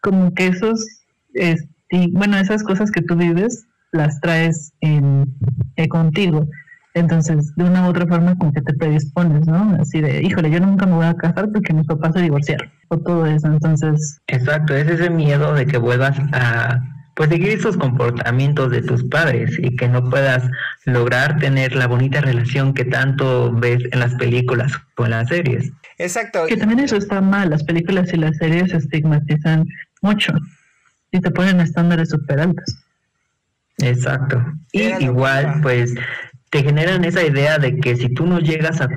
[0.00, 0.84] como que esos...
[1.34, 5.26] Es, y bueno, esas cosas que tú vives las traes en,
[5.76, 6.48] eh, contigo.
[6.94, 9.76] Entonces, de una u otra forma, como que te predispones, ¿no?
[9.78, 12.70] Así de, híjole, yo nunca me voy a casar porque mis papás se divorciaron.
[12.88, 14.20] O todo eso, entonces...
[14.26, 16.80] Exacto, es ese miedo de que vuelvas a
[17.14, 20.48] pues seguir esos comportamientos de tus padres y que no puedas
[20.86, 25.70] lograr tener la bonita relación que tanto ves en las películas o en las series.
[25.98, 26.46] Exacto.
[26.48, 29.66] Que también eso está mal, las películas y las series estigmatizan
[30.00, 30.32] mucho
[31.12, 32.76] y te ponen estándares súper altos.
[33.78, 34.44] Exacto.
[34.72, 35.94] Y igual, pues,
[36.50, 38.88] te generan esa idea de que si tú no llegas a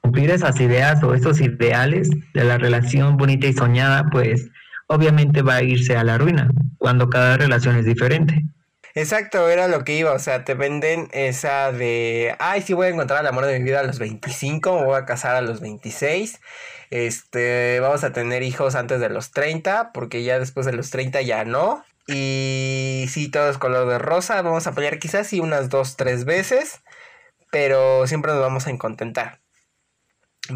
[0.00, 4.48] cumplir esas ideas o esos ideales de la relación bonita y soñada, pues
[4.86, 8.44] obviamente va a irse a la ruina cuando cada relación es diferente.
[8.94, 12.90] Exacto, era lo que iba, o sea, te venden esa de, ay, sí voy a
[12.90, 15.60] encontrar el amor de mi vida a los 25, me voy a casar a los
[15.60, 16.40] 26,
[16.90, 21.22] este, vamos a tener hijos antes de los 30, porque ya después de los 30
[21.22, 21.84] ya no.
[22.06, 26.24] Y sí, todo es color de rosa, vamos a pelear quizás sí unas dos, tres
[26.24, 26.82] veces,
[27.50, 29.40] pero siempre nos vamos a contentar.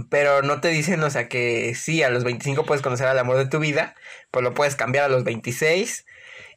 [0.08, 3.36] Pero no te dicen, o sea, que sí, a los 25 puedes conocer al amor
[3.36, 3.96] de tu vida,
[4.30, 6.06] pues lo puedes cambiar a los 26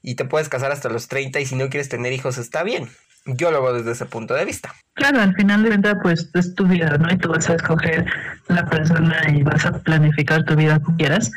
[0.03, 2.89] y te puedes casar hasta los 30 y si no quieres tener hijos está bien.
[3.25, 4.73] Yo lo veo desde ese punto de vista.
[4.95, 7.11] Claro, al final de cuentas, pues es tu vida, ¿no?
[7.11, 8.05] Y tú vas a escoger
[8.49, 11.31] la persona y vas a planificar tu vida como quieras.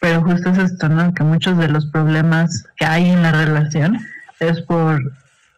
[0.00, 1.12] Pero justo es esto, ¿no?
[1.14, 3.98] Que muchos de los problemas que hay en la relación
[4.38, 5.00] es por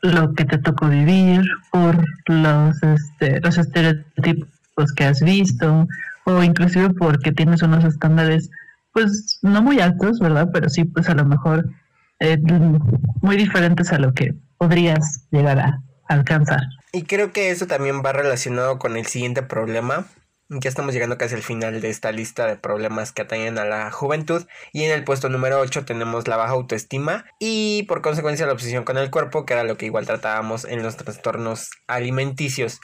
[0.02, 5.86] lo que te tocó vivir, por los, este, los estereotipos que has visto,
[6.24, 8.50] o inclusive porque tienes unos estándares,
[8.92, 10.48] pues no muy altos, ¿verdad?
[10.52, 11.68] Pero sí, pues a lo mejor
[12.18, 12.38] eh,
[13.20, 16.60] muy diferentes a lo que podrías llegar a alcanzar.
[16.92, 20.06] Y creo que eso también va relacionado con el siguiente problema.
[20.50, 23.90] Ya estamos llegando casi al final de esta lista de problemas que atañen a la
[23.90, 24.46] juventud.
[24.72, 28.84] Y en el puesto número 8 tenemos la baja autoestima y por consecuencia la obsesión
[28.84, 32.80] con el cuerpo, que era lo que igual tratábamos en los trastornos alimenticios.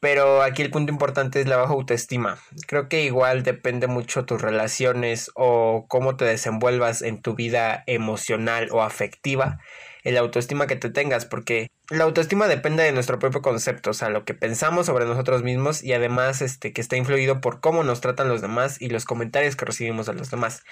[0.00, 2.38] Pero aquí el punto importante es la baja autoestima.
[2.66, 8.66] Creo que igual depende mucho tus relaciones o cómo te desenvuelvas en tu vida emocional
[8.72, 9.60] o afectiva
[10.04, 14.10] el autoestima que te tengas, porque la autoestima depende de nuestro propio concepto, o sea,
[14.10, 18.00] lo que pensamos sobre nosotros mismos y además este que está influido por cómo nos
[18.00, 20.62] tratan los demás y los comentarios que recibimos de los demás.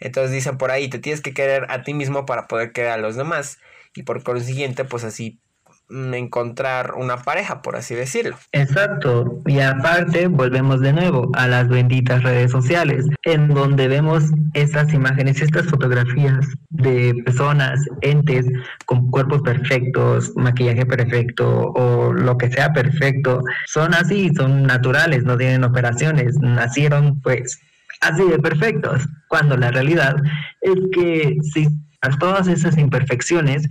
[0.00, 2.96] Entonces dicen por ahí, te tienes que querer a ti mismo para poder querer a
[2.98, 3.58] los demás
[3.94, 5.40] y por consiguiente, pues así
[6.14, 8.36] encontrar una pareja, por así decirlo.
[8.52, 9.40] Exacto.
[9.46, 15.40] Y aparte, volvemos de nuevo a las benditas redes sociales, en donde vemos estas imágenes,
[15.40, 18.46] estas fotografías de personas, entes
[18.86, 23.42] con cuerpos perfectos, maquillaje perfecto o lo que sea perfecto.
[23.66, 27.60] Son así, son naturales, no tienen operaciones, nacieron pues
[28.00, 30.16] así de perfectos, cuando la realidad
[30.60, 31.68] es que si
[32.18, 33.66] todas esas imperfecciones,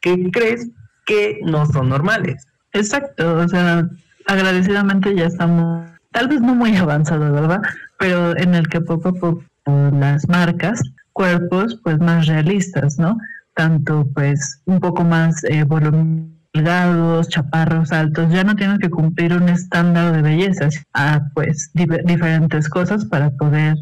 [0.00, 0.68] ¿qué crees?
[1.06, 2.46] Que no son normales.
[2.72, 3.88] Exacto, o sea,
[4.26, 7.62] agradecidamente ya estamos, tal vez no muy avanzados, ¿verdad?
[7.98, 10.80] Pero en el que poco a poco las marcas,
[11.12, 13.18] cuerpos pues más realistas, ¿no?
[13.54, 15.64] Tanto pues un poco más eh,
[17.28, 23.04] chaparros, altos, ya no tienen que cumplir un estándar de belleza, a pues diferentes cosas
[23.06, 23.76] para poder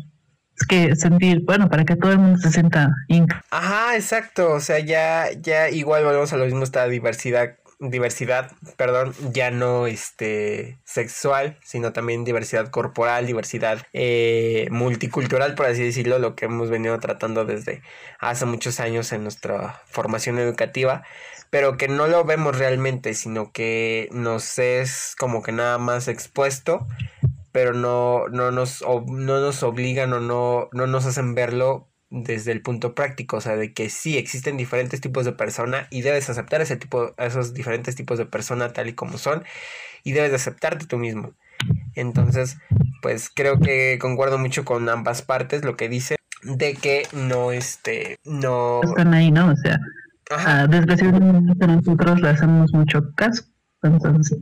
[0.69, 2.91] que sentir, bueno, para que todo el mundo se sienta
[3.51, 9.15] Ajá, exacto, o sea, ya, ya igual volvemos a lo mismo, esta diversidad, diversidad, perdón,
[9.33, 16.35] ya no este sexual, sino también diversidad corporal, diversidad eh, multicultural, por así decirlo, lo
[16.37, 17.83] que hemos venido tratando desde
[18.21, 21.03] hace muchos años en nuestra formación educativa
[21.55, 26.85] pero que no lo vemos realmente, sino que nos es como que nada más expuesto
[27.55, 32.63] pero no, no, nos, no nos obligan o no, no nos hacen verlo desde el
[32.63, 36.63] punto práctico, o sea, de que sí existen diferentes tipos de persona y debes aceptar
[36.63, 39.45] ese tipo, esos diferentes tipos de persona tal y como son
[40.03, 41.35] y debes de aceptarte tú mismo.
[41.95, 42.59] Entonces,
[43.01, 48.17] pues creo que concuerdo mucho con ambas partes lo que dice de que no este
[48.25, 49.53] no están ahí, ¿no?
[49.53, 49.79] O sea,
[50.33, 53.45] ah, desgraciadamente nosotros le hacemos mucho caso.
[53.85, 54.39] Entonces,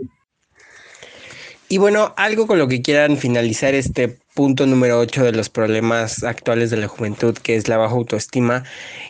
[1.72, 6.22] y bueno, algo con lo que quieran finalizar este punto número 8 de los problemas
[6.22, 8.64] actuales de la juventud, que es la baja autoestima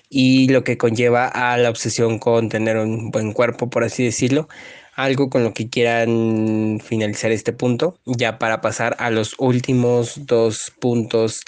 [0.09, 4.48] y lo que conlleva a la obsesión con tener un buen cuerpo, por así decirlo.
[4.94, 10.72] Algo con lo que quieran finalizar este punto, ya para pasar a los últimos dos
[10.79, 11.42] puntos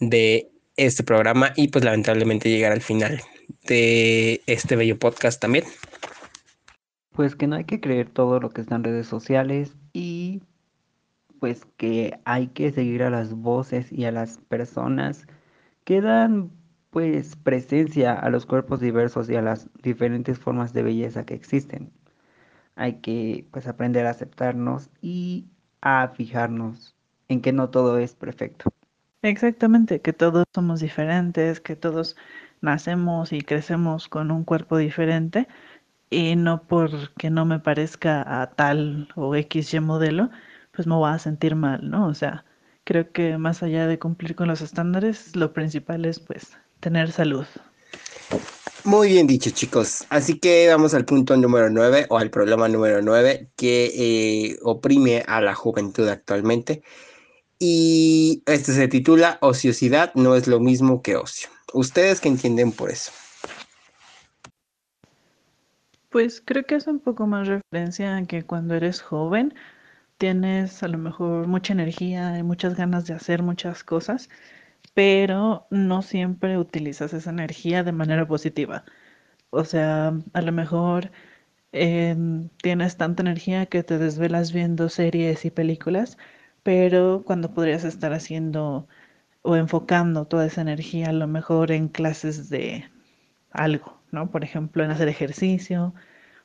[0.00, 3.20] de este programa y pues lamentablemente llegar al final
[3.64, 5.66] de este bello podcast también.
[7.12, 10.42] Pues que no hay que creer todo lo que está en redes sociales y
[11.40, 15.26] pues que hay que seguir a las voces y a las personas
[15.84, 16.50] que dan
[16.90, 21.90] pues presencia a los cuerpos diversos y a las diferentes formas de belleza que existen.
[22.74, 25.46] Hay que pues aprender a aceptarnos y
[25.80, 26.94] a fijarnos
[27.28, 28.70] en que no todo es perfecto.
[29.22, 32.16] Exactamente, que todos somos diferentes, que todos
[32.60, 35.48] nacemos y crecemos con un cuerpo diferente
[36.10, 40.30] y no porque no me parezca a tal o XY modelo,
[40.72, 42.06] pues me voy a sentir mal, ¿no?
[42.06, 42.44] O sea,
[42.84, 47.46] creo que más allá de cumplir con los estándares, lo principal es pues tener salud.
[48.84, 50.04] Muy bien dicho, chicos.
[50.10, 55.24] Así que vamos al punto número 9 o al problema número 9 que eh, oprime
[55.26, 56.82] a la juventud actualmente.
[57.58, 61.48] Y este se titula Ociosidad no es lo mismo que ocio.
[61.72, 63.10] ¿Ustedes qué entienden por eso?
[66.10, 69.54] Pues creo que es un poco más referencia a que cuando eres joven
[70.18, 74.30] tienes a lo mejor mucha energía y muchas ganas de hacer muchas cosas,
[74.94, 78.84] pero no siempre utilizas esa energía de manera positiva.
[79.50, 81.12] O sea, a lo mejor
[81.72, 86.18] em, tienes tanta energía que te desvelas viendo series y películas,
[86.64, 88.88] pero cuando podrías estar haciendo
[89.42, 92.86] o enfocando toda esa energía a lo mejor en clases de
[93.52, 94.30] algo, ¿no?
[94.30, 95.94] Por ejemplo, en hacer ejercicio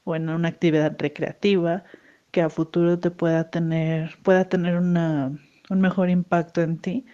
[0.04, 1.84] o en una actividad recreativa
[2.32, 5.32] que a futuro te pueda tener, pueda tener una,
[5.70, 7.06] un mejor impacto en ti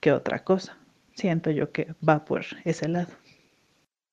[0.00, 0.76] que otra cosa.
[1.14, 3.12] Siento yo que va por ese lado.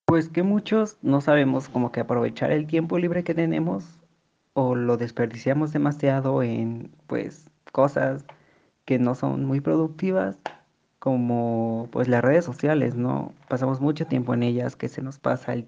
[0.06, 4.00] Pues que muchos no sabemos como que aprovechar el tiempo libre que tenemos
[4.54, 8.26] o lo desperdiciamos demasiado en pues cosas
[8.86, 10.38] que no son muy productivas
[11.00, 13.34] como pues las redes sociales, ¿no?
[13.48, 15.68] Pasamos mucho tiempo en ellas que se nos pasa el,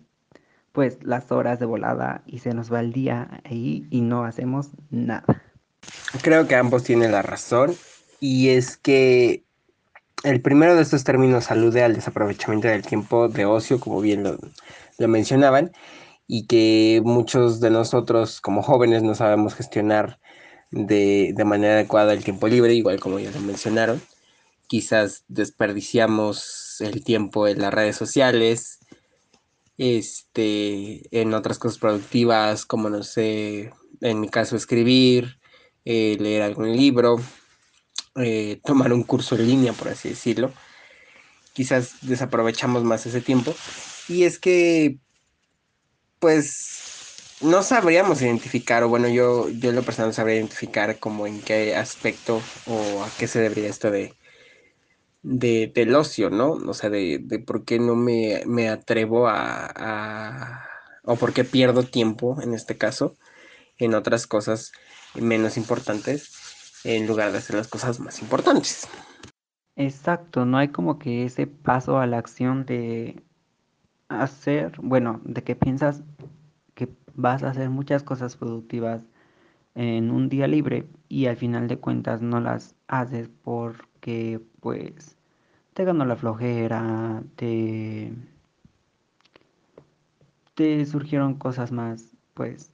[0.74, 4.72] pues las horas de volada y se nos va el día ahí y no hacemos
[4.90, 5.42] nada.
[6.22, 7.76] Creo que ambos tienen la razón
[8.20, 9.44] y es que
[10.24, 15.08] el primero de estos términos alude al desaprovechamiento del tiempo de ocio, como bien lo,
[15.08, 15.72] mencionaban,
[16.28, 20.20] y que muchos de nosotros como jóvenes no sabemos gestionar
[20.72, 24.02] de, manera adecuada el tiempo libre, igual como ya lo mencionaron.
[24.68, 28.80] Quizás desperdiciamos el tiempo en las redes sociales,
[29.78, 35.40] este, en otras cosas productivas, como no sé, en mi caso escribir,
[35.86, 37.20] eh, leer algún libro,
[38.16, 40.52] eh, tomar un curso en línea, por así decirlo.
[41.54, 43.54] Quizás desaprovechamos más ese tiempo.
[44.08, 44.98] Y es que,
[46.20, 51.42] pues, no sabríamos identificar, o bueno, yo, yo en lo personal sabría identificar como en
[51.42, 54.14] qué aspecto o a qué se debería esto de,
[55.24, 56.52] de del ocio, ¿no?
[56.52, 60.66] O sea, de, de por qué no me, me atrevo a, a,
[61.04, 63.16] o por qué pierdo tiempo, en este caso,
[63.78, 64.72] en otras cosas
[65.16, 68.88] menos importantes en lugar de hacer las cosas más importantes.
[69.76, 73.24] Exacto, no hay como que ese paso a la acción de
[74.08, 76.04] hacer, bueno, de que piensas
[76.76, 79.02] que vas a hacer muchas cosas productivas
[79.76, 83.30] en un día libre y al final de cuentas no las haces
[84.04, 85.16] porque pues
[85.74, 88.14] te ganó la flojera, te,
[90.56, 92.74] te surgieron cosas más pues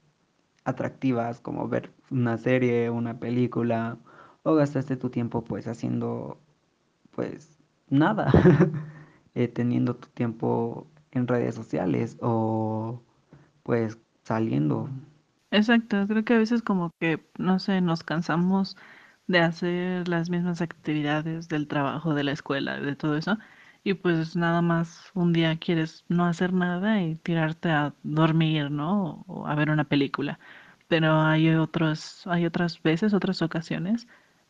[0.66, 4.00] atractivas como ver una serie, una película,
[4.42, 6.40] o gastaste tu tiempo pues haciendo
[7.12, 8.32] pues nada,
[9.36, 13.04] eh, teniendo tu tiempo en redes sociales o
[13.62, 14.90] pues saliendo.
[15.52, 18.78] Exacto, creo que a veces como que, no sé, nos cansamos
[19.30, 23.38] de hacer las mismas actividades del trabajo, de la escuela, de todo eso,
[23.84, 29.24] y pues nada más un día quieres no hacer nada y tirarte a dormir, ¿no?
[29.28, 30.40] O a ver una película.
[30.88, 34.08] Pero hay otros, hay otras veces, otras ocasiones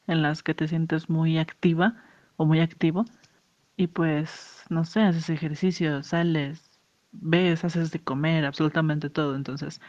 [0.08, 1.96] en las que te sientes muy activa
[2.38, 3.06] o muy activo
[3.78, 6.80] y pues, no sé, haces ejercicio, sales,
[7.12, 9.36] ves, haces de comer, absolutamente todo.
[9.36, 9.82] Entonces,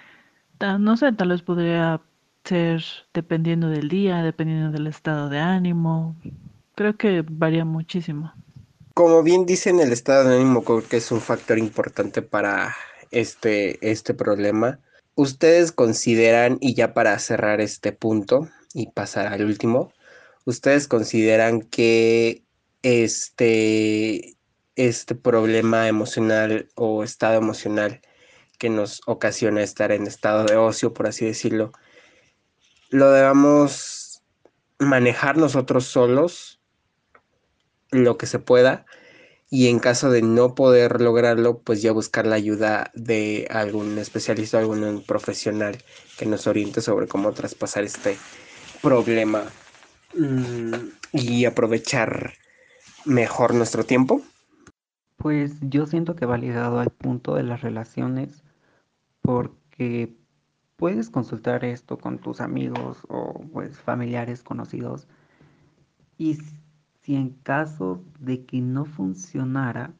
[0.79, 2.00] no sé, tal vez podría
[2.44, 2.83] ser
[3.14, 6.16] dependiendo del día, dependiendo del estado de ánimo.
[6.74, 8.33] Creo que varía muchísimo.
[8.94, 12.74] Como bien dicen, el estado de ánimo creo que es un factor importante para
[13.11, 14.81] este, este problema.
[15.14, 19.92] ¿Ustedes consideran, y ya para cerrar este punto y pasar al último,
[20.44, 22.42] ¿ustedes consideran que
[22.83, 24.37] este,
[24.76, 28.00] este problema emocional o estado emocional
[28.59, 31.72] que nos ocasiona estar en estado de ocio, por así decirlo,
[32.90, 34.22] lo debamos
[34.79, 36.61] manejar nosotros solos
[37.90, 38.87] lo que se pueda
[39.50, 44.61] y en caso de no poder lograrlo, pues ya buscar la ayuda de algún especialista,
[44.61, 45.76] algún profesional
[46.16, 48.16] que nos oriente sobre cómo traspasar este
[48.81, 49.42] problema
[50.14, 50.74] mm,
[51.12, 52.35] y aprovechar
[53.05, 54.22] mejor nuestro tiempo.
[55.16, 58.44] Pues yo siento que va ligado al punto de las relaciones
[59.20, 60.14] porque
[60.81, 65.07] puedes consultar esto con tus amigos o pues familiares conocidos
[66.16, 66.38] y
[67.03, 69.93] si en caso de que no funcionara,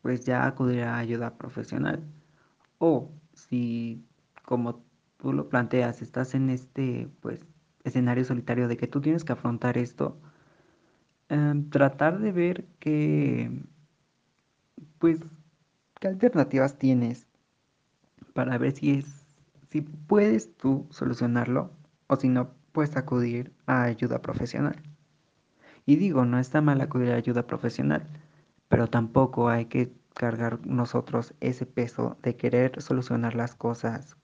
[0.00, 2.04] pues ya acudir a ayuda profesional.
[2.78, 4.04] O si,
[4.44, 4.84] como
[5.18, 7.40] tú lo planteas, estás en este pues
[7.84, 10.20] escenario solitario de que tú tienes que afrontar esto,
[11.28, 13.50] em, tratar de ver qué,
[15.00, 15.18] pues,
[16.00, 17.26] qué alternativas tienes
[18.34, 19.21] para ver si es,
[19.72, 21.70] si puedes tú solucionarlo
[22.06, 24.76] o si no, puedes acudir a ayuda profesional.
[25.86, 28.06] Y digo, no está mal acudir a ayuda profesional,
[28.68, 34.18] pero tampoco hay que cargar nosotros ese peso de querer solucionar las cosas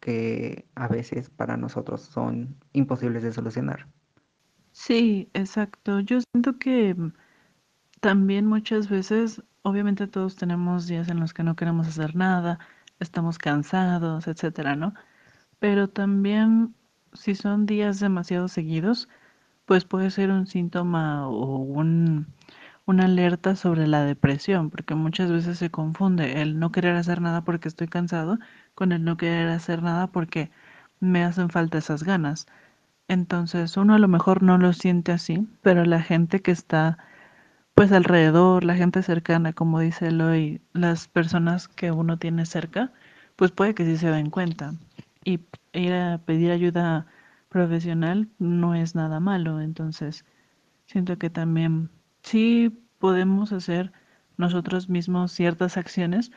[0.00, 3.86] que a veces para nosotros son imposibles de solucionar.
[4.72, 6.00] Sí, exacto.
[6.00, 6.96] Yo siento que
[8.00, 12.58] también muchas veces, obviamente todos tenemos días en los que no queremos hacer nada,
[13.00, 14.94] estamos cansados, etcétera, ¿no?
[15.60, 16.74] Pero también
[17.12, 19.08] si son días demasiado seguidos,
[19.66, 22.26] pues puede ser un síntoma o un,
[22.86, 27.42] una alerta sobre la depresión, porque muchas veces se confunde el no querer hacer nada
[27.42, 28.38] porque estoy cansado
[28.74, 30.50] con el no querer hacer nada porque
[31.00, 32.46] me hacen falta esas ganas.
[33.08, 36.98] Entonces uno a lo mejor no lo siente así, pero la gente que está
[37.78, 42.92] pues alrededor, la gente cercana, como dice Eloy, las personas que uno tiene cerca,
[43.36, 44.74] pues puede que sí se den cuenta.
[45.22, 45.38] Y
[45.72, 47.06] ir a pedir ayuda
[47.48, 49.60] profesional no es nada malo.
[49.60, 50.24] Entonces,
[50.86, 51.88] siento que también
[52.24, 53.92] sí podemos hacer
[54.38, 56.32] nosotros mismos ciertas acciones,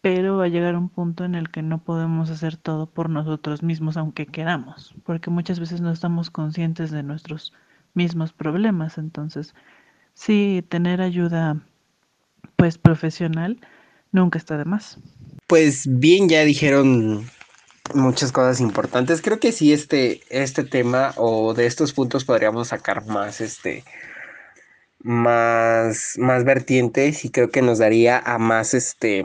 [0.00, 3.64] pero va a llegar un punto en el que no podemos hacer todo por nosotros
[3.64, 7.52] mismos aunque queramos, porque muchas veces no estamos conscientes de nuestros
[7.94, 8.98] mismos problemas.
[8.98, 9.52] Entonces,
[10.20, 11.56] sí, tener ayuda
[12.56, 13.58] pues profesional
[14.12, 14.98] nunca está de más.
[15.46, 17.28] Pues bien, ya dijeron
[17.94, 19.22] muchas cosas importantes.
[19.22, 23.82] Creo que sí, este, este tema o de estos puntos podríamos sacar más, este,
[25.02, 29.24] más, más vertientes y creo que nos daría a más, este,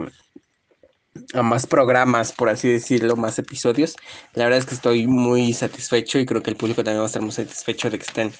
[1.34, 3.96] a más programas, por así decirlo, más episodios.
[4.34, 7.08] La verdad es que estoy muy satisfecho y creo que el público también va a
[7.08, 8.32] estar muy satisfecho de que estén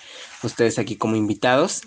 [0.43, 1.83] ustedes aquí como invitados.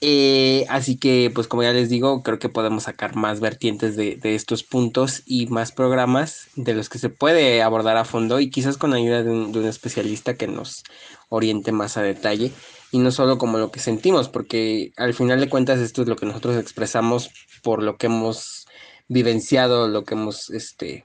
[0.00, 4.18] Eh, así que, pues como ya les digo, creo que podemos sacar más vertientes de,
[4.22, 8.76] estos puntos y más programas de los que se puede abordar a fondo y quizás
[8.76, 10.84] con ayuda de un, especialista que nos
[11.30, 12.52] oriente más a detalle
[12.92, 16.16] y no solo como lo que sentimos, porque al final de cuentas esto es lo
[16.16, 17.30] que nosotros expresamos
[17.62, 18.66] por lo que hemos
[19.08, 21.04] vivenciado, lo que hemos este,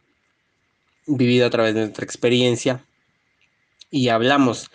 [1.07, 2.85] vivido a través de nuestra experiencia
[3.89, 4.69] y hablamos,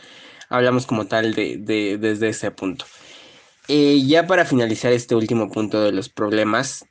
[0.49, 2.85] hablamos como tal de desde ese punto.
[3.69, 6.87] Eh, ya para finalizar este último punto de los problemas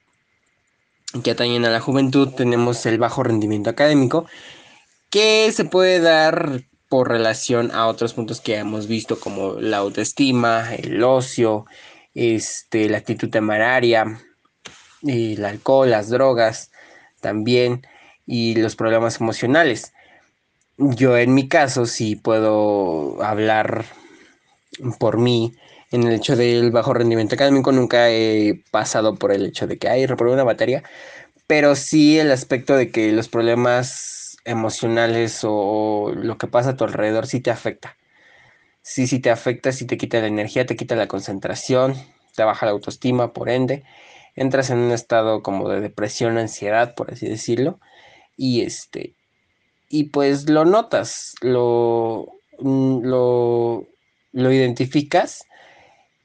[1.23, 4.27] que atañen a la juventud, tenemos el bajo rendimiento académico,
[5.09, 10.75] que se puede dar por relación a otros puntos que hemos visto como la autoestima,
[10.75, 11.65] el ocio,
[12.13, 14.21] este, la actitud temeraria,
[15.01, 16.71] el alcohol, las drogas
[17.21, 17.87] también
[18.27, 19.93] y los problemas emocionales.
[20.77, 23.85] Yo en mi caso sí puedo hablar
[24.99, 25.55] por mí
[25.91, 29.89] en el hecho del bajo rendimiento académico nunca he pasado por el hecho de que,
[29.89, 30.83] hay reprobé una materia,
[31.47, 36.83] pero sí el aspecto de que los problemas emocionales o lo que pasa a tu
[36.83, 37.97] alrededor sí te afecta.
[38.81, 41.95] Sí, sí te afecta, sí te quita la energía, te quita la concentración,
[42.35, 43.83] te baja la autoestima, por ende,
[44.35, 47.79] entras en un estado como de depresión, ansiedad, por así decirlo,
[48.37, 49.15] y este,
[49.89, 52.27] y pues lo notas, lo,
[52.59, 53.87] mm, lo,
[54.33, 55.46] lo identificas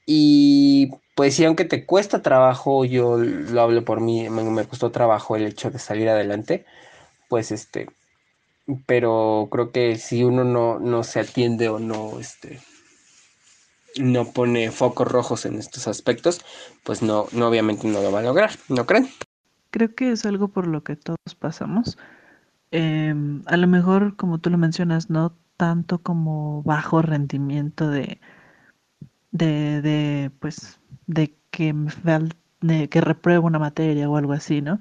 [0.05, 5.35] y pues sí, aunque te cuesta trabajo, yo lo hablo por mí, me, costó trabajo
[5.35, 6.65] el hecho de salir adelante,
[7.29, 7.87] pues este,
[8.85, 12.59] pero creo que si uno no, no se atiende o no, este,
[13.99, 16.41] no pone focos rojos en estos aspectos,
[16.83, 19.07] pues no, no obviamente no lo va a lograr, ¿no creen?
[19.69, 21.97] Creo que es algo por lo que todos pasamos.
[22.71, 28.19] Em, a lo mejor, como tú lo mencionas, no tanto como bajo rendimiento de
[29.33, 34.79] de, de pues, de que me que repruebo una materia o algo así, ¿no?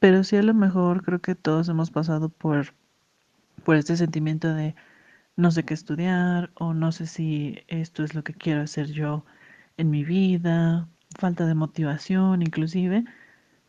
[0.00, 2.74] Pero sí a lo mejor creo que todos hemos pasado por,
[3.64, 4.74] por este sentimiento de
[5.36, 9.24] no sé qué estudiar o no sé si esto es lo que quiero hacer yo
[9.78, 10.88] en mi vida,
[11.18, 13.04] falta de motivación inclusive.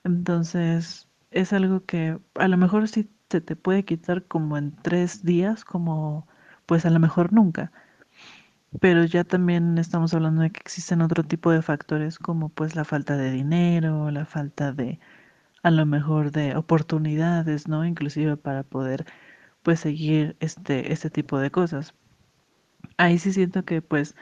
[0.04, 5.24] Entonces es algo que a lo mejor sí se te puede quitar como en tres
[5.26, 6.28] días, como
[6.66, 7.72] pues a lo mejor nunca
[8.80, 12.86] pero ya también estamos hablando de que existen otro tipo de factores como pues la
[12.86, 15.00] falta de dinero, la falta de
[15.64, 17.86] a lo mejor de oportunidades, ¿no?
[17.86, 19.06] Inclusive para poder
[19.64, 21.96] pues seguir este este tipo de cosas.
[22.98, 24.16] Ahí sí siento que pues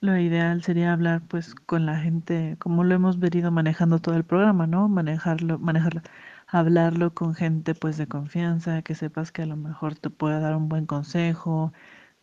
[0.00, 4.24] lo ideal sería hablar pues con la gente como lo hemos venido manejando todo el
[4.24, 4.88] programa, ¿no?
[4.88, 6.02] Manejarlo, manejarlo,
[6.46, 10.56] hablarlo con gente pues de confianza, que sepas que a lo mejor te pueda dar
[10.56, 11.72] un buen consejo,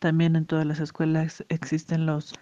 [0.02, 2.34] también en todas las escuelas existen los,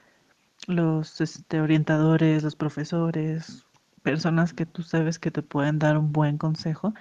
[0.67, 3.67] los este, orientadores, los profesores,
[4.03, 6.95] personas que tú sabes que te pueden dar un buen consejo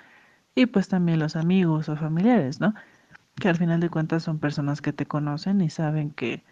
[0.56, 2.74] y pues también los amigos o familiares, ¿no?
[3.40, 6.44] Que al final de cuentas son personas que te conocen y saben que,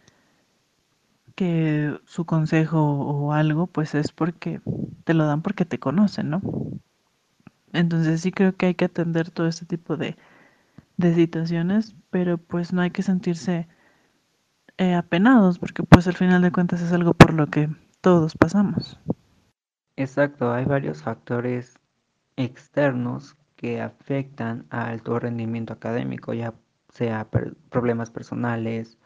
[1.36, 4.62] que su consejo o algo pues es porque
[5.04, 6.42] te lo dan porque te conocen, ¿no?
[7.74, 10.16] Entonces sí creo que hay que atender todo este tipo de,
[10.96, 13.68] de situaciones, pero pues no hay que sentirse
[14.78, 17.70] eh, apenados, porque pues al final de cuentas es algo por lo que
[18.02, 19.00] todos pasamos.
[19.96, 21.80] Exacto, hay varios factores
[22.36, 26.54] externos que afectan al tu rendimiento académico, ya
[26.90, 27.28] sea
[27.70, 28.98] problemas personales,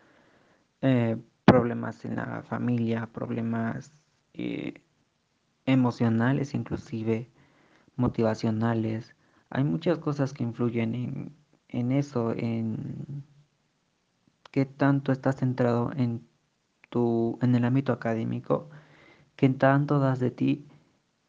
[0.81, 3.93] eh, problemas en la familia, problemas
[4.33, 4.83] eh,
[5.65, 7.29] emocionales inclusive,
[7.95, 9.15] motivacionales.
[9.49, 11.35] Hay muchas cosas que influyen en,
[11.69, 13.23] en eso, en
[14.51, 16.27] qué tanto estás centrado en
[16.89, 18.69] tu, en el ámbito académico,
[19.35, 20.67] qué tanto das de ti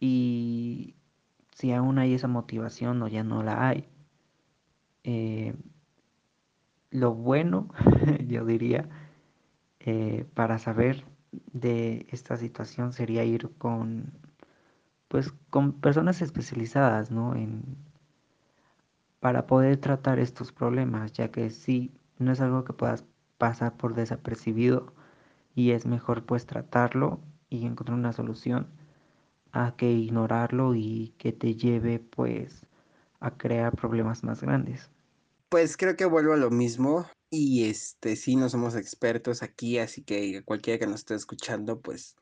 [0.00, 0.96] y
[1.52, 3.88] si aún hay esa motivación o ya no la hay.
[5.04, 5.54] Eh,
[6.90, 7.68] lo bueno,
[8.28, 8.88] yo diría,
[9.80, 11.04] eh, para saber
[11.52, 14.12] de esta situación sería ir con,
[15.08, 17.34] pues, con personas especializadas, ¿no?
[17.36, 17.76] En,
[19.20, 23.04] para poder tratar estos problemas, ya que sí, no es algo que puedas
[23.43, 24.95] pasar por desapercibido
[25.57, 27.18] y es mejor pues tratarlo
[27.51, 28.68] y encontrar una solución
[29.51, 32.68] a que ignorarlo y que te lleve pues
[33.18, 34.90] a crear problemas más grandes.
[35.49, 40.05] Pues creo que vuelvo a lo mismo y este sí no somos expertos aquí, así
[40.05, 42.14] que cualquiera que nos esté escuchando, pues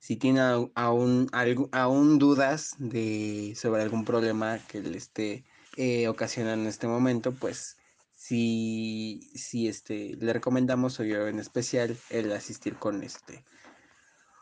[0.00, 0.40] si tiene
[0.74, 1.30] aún,
[1.72, 5.46] aún dudas de sobre algún problema que le esté
[5.78, 7.77] eh, ocasionando en este momento, pues
[8.18, 13.44] sí, sí este, le recomendamos, o yo en especial, el asistir con este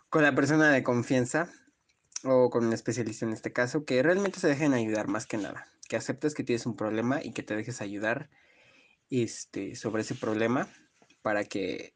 [0.09, 1.49] con la persona de confianza
[2.25, 5.69] o con un especialista en este caso, que realmente se dejen ayudar más que nada
[5.89, 8.29] que aceptes que tienes un problema y que te dejes ayudar
[9.11, 10.69] este, sobre ese problema
[11.23, 11.95] para que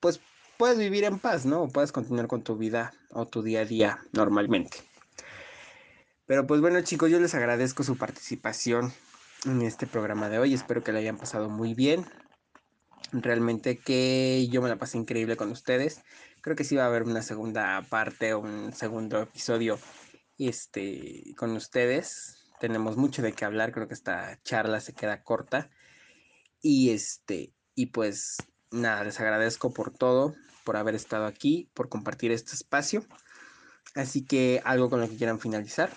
[0.00, 0.20] pues
[0.58, 1.62] puedas vivir en paz, ¿no?
[1.62, 4.78] O puedas continuar con tu vida o tu día a día normalmente.
[6.26, 8.92] Pero pues bueno chicos, yo les agradezco su participación
[9.44, 10.54] en este programa de hoy.
[10.54, 12.04] Espero que lo hayan pasado muy bien.
[13.12, 16.02] Realmente que yo me la pasé increíble con ustedes.
[16.40, 19.78] Creo que sí va a haber una segunda parte o un segundo episodio
[20.38, 25.68] este, con ustedes tenemos mucho de qué hablar, creo que esta charla se queda corta.
[26.60, 28.36] Y este, y pues
[28.70, 33.04] nada, les agradezco por todo, por haber estado aquí, por compartir este espacio.
[33.96, 35.90] Así que algo con lo que quieran finalizar.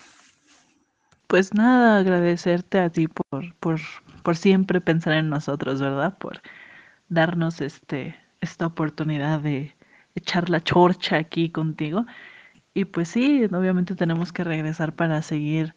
[1.28, 3.80] Pues nada, agradecerte a ti por, por,
[4.22, 6.16] por siempre pensar en nosotros, ¿verdad?
[6.18, 6.40] Por
[7.08, 9.76] darnos este, esta oportunidad de
[10.14, 12.06] echar la chorcha aquí contigo.
[12.74, 15.74] Y pues sí, obviamente tenemos que regresar para seguir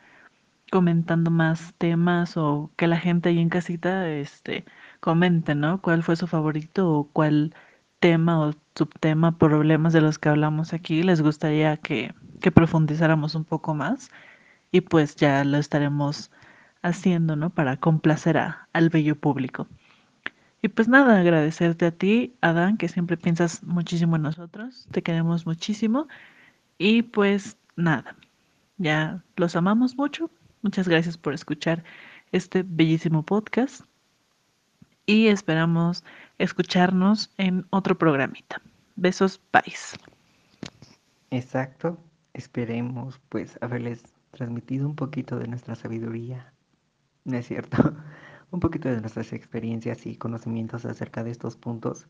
[0.72, 4.66] comentando más temas o que la gente ahí en casita este
[5.02, 5.82] comente, ¿no?
[5.82, 7.56] ¿Cuál fue su favorito o cuál
[8.00, 13.46] tema o subtema, problemas de los que hablamos aquí les gustaría que, que profundizáramos un
[13.46, 14.10] poco más?
[14.72, 16.32] Y pues ya lo estaremos
[16.82, 17.50] haciendo, ¿no?
[17.50, 19.68] Para complacer a, al bello público.
[20.62, 25.46] Y pues nada, agradecerte a ti, Adán, que siempre piensas muchísimo en nosotros, te queremos
[25.46, 26.08] muchísimo.
[26.78, 28.16] Y pues nada,
[28.78, 30.30] ya los amamos mucho
[30.62, 31.86] Muchas gracias por escuchar
[32.34, 33.84] este bellísimo podcast
[35.06, 36.04] y esperamos
[36.38, 38.62] escucharnos en otro programita.
[38.98, 39.74] Besos, bye.
[41.32, 41.98] Exacto,
[42.34, 44.04] esperemos pues haberles
[44.40, 46.54] transmitido un poquito de nuestra sabiduría,
[47.26, 47.78] ¿no es cierto?
[48.52, 52.08] un poquito de nuestras experiencias y conocimientos acerca de estos puntos.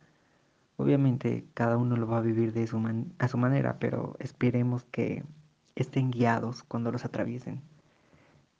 [0.77, 2.77] Obviamente cada uno lo va a vivir de su
[3.17, 5.23] a su manera, pero esperemos que
[5.75, 7.63] estén guiados cuando los atraviesen.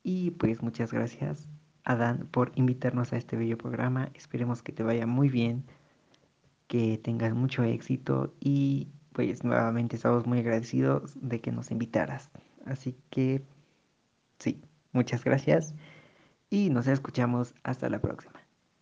[0.01, 1.47] Y pues muchas gracias,
[1.83, 4.09] Adán, por invitarnos a este bello programa.
[4.15, 5.63] Esperemos que te vaya muy bien,
[6.67, 12.31] que tengas mucho éxito y pues nuevamente estamos muy agradecidos de que nos invitaras.
[12.65, 13.43] Así que
[14.39, 14.61] sí,
[14.91, 15.75] muchas gracias
[16.49, 18.38] y nos escuchamos hasta la próxima.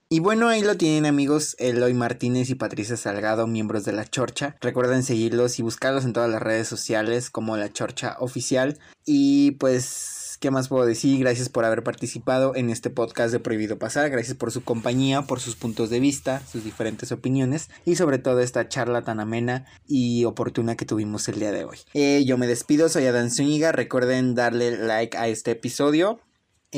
[0.09, 4.55] Y bueno, ahí lo tienen amigos, Eloy Martínez y Patricia Salgado, miembros de La Chorcha.
[4.61, 8.79] Recuerden seguirlos y buscarlos en todas las redes sociales como La Chorcha Oficial.
[9.05, 11.19] Y pues, ¿qué más puedo decir?
[11.19, 14.09] Gracias por haber participado en este podcast de Prohibido Pasar.
[14.09, 18.39] Gracias por su compañía, por sus puntos de vista, sus diferentes opiniones y sobre todo
[18.39, 21.79] esta charla tan amena y oportuna que tuvimos el día de hoy.
[21.93, 23.73] Eh, yo me despido, soy Adán Zúñiga.
[23.73, 26.21] Recuerden darle like a este episodio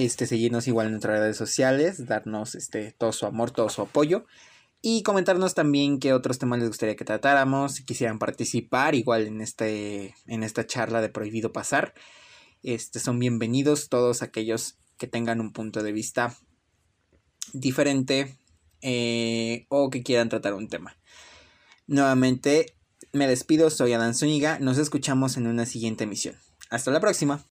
[0.06, 4.26] este, seguirnos igual en nuestras redes sociales, darnos este, todo su amor, todo su apoyo.
[4.82, 9.42] Y comentarnos también qué otros temas les gustaría que tratáramos, si quisieran participar igual en,
[9.42, 11.94] este, en esta charla de Prohibido Pasar.
[12.64, 16.36] Este, son bienvenidos todos aquellos que tengan un punto de vista
[17.52, 18.38] diferente
[18.82, 20.96] eh, o que quieran tratar un tema.
[21.88, 22.78] Nuevamente
[23.12, 26.36] me despido, soy Adán Zúñiga, nos escuchamos en una siguiente emisión.
[26.70, 27.44] Hasta la próxima.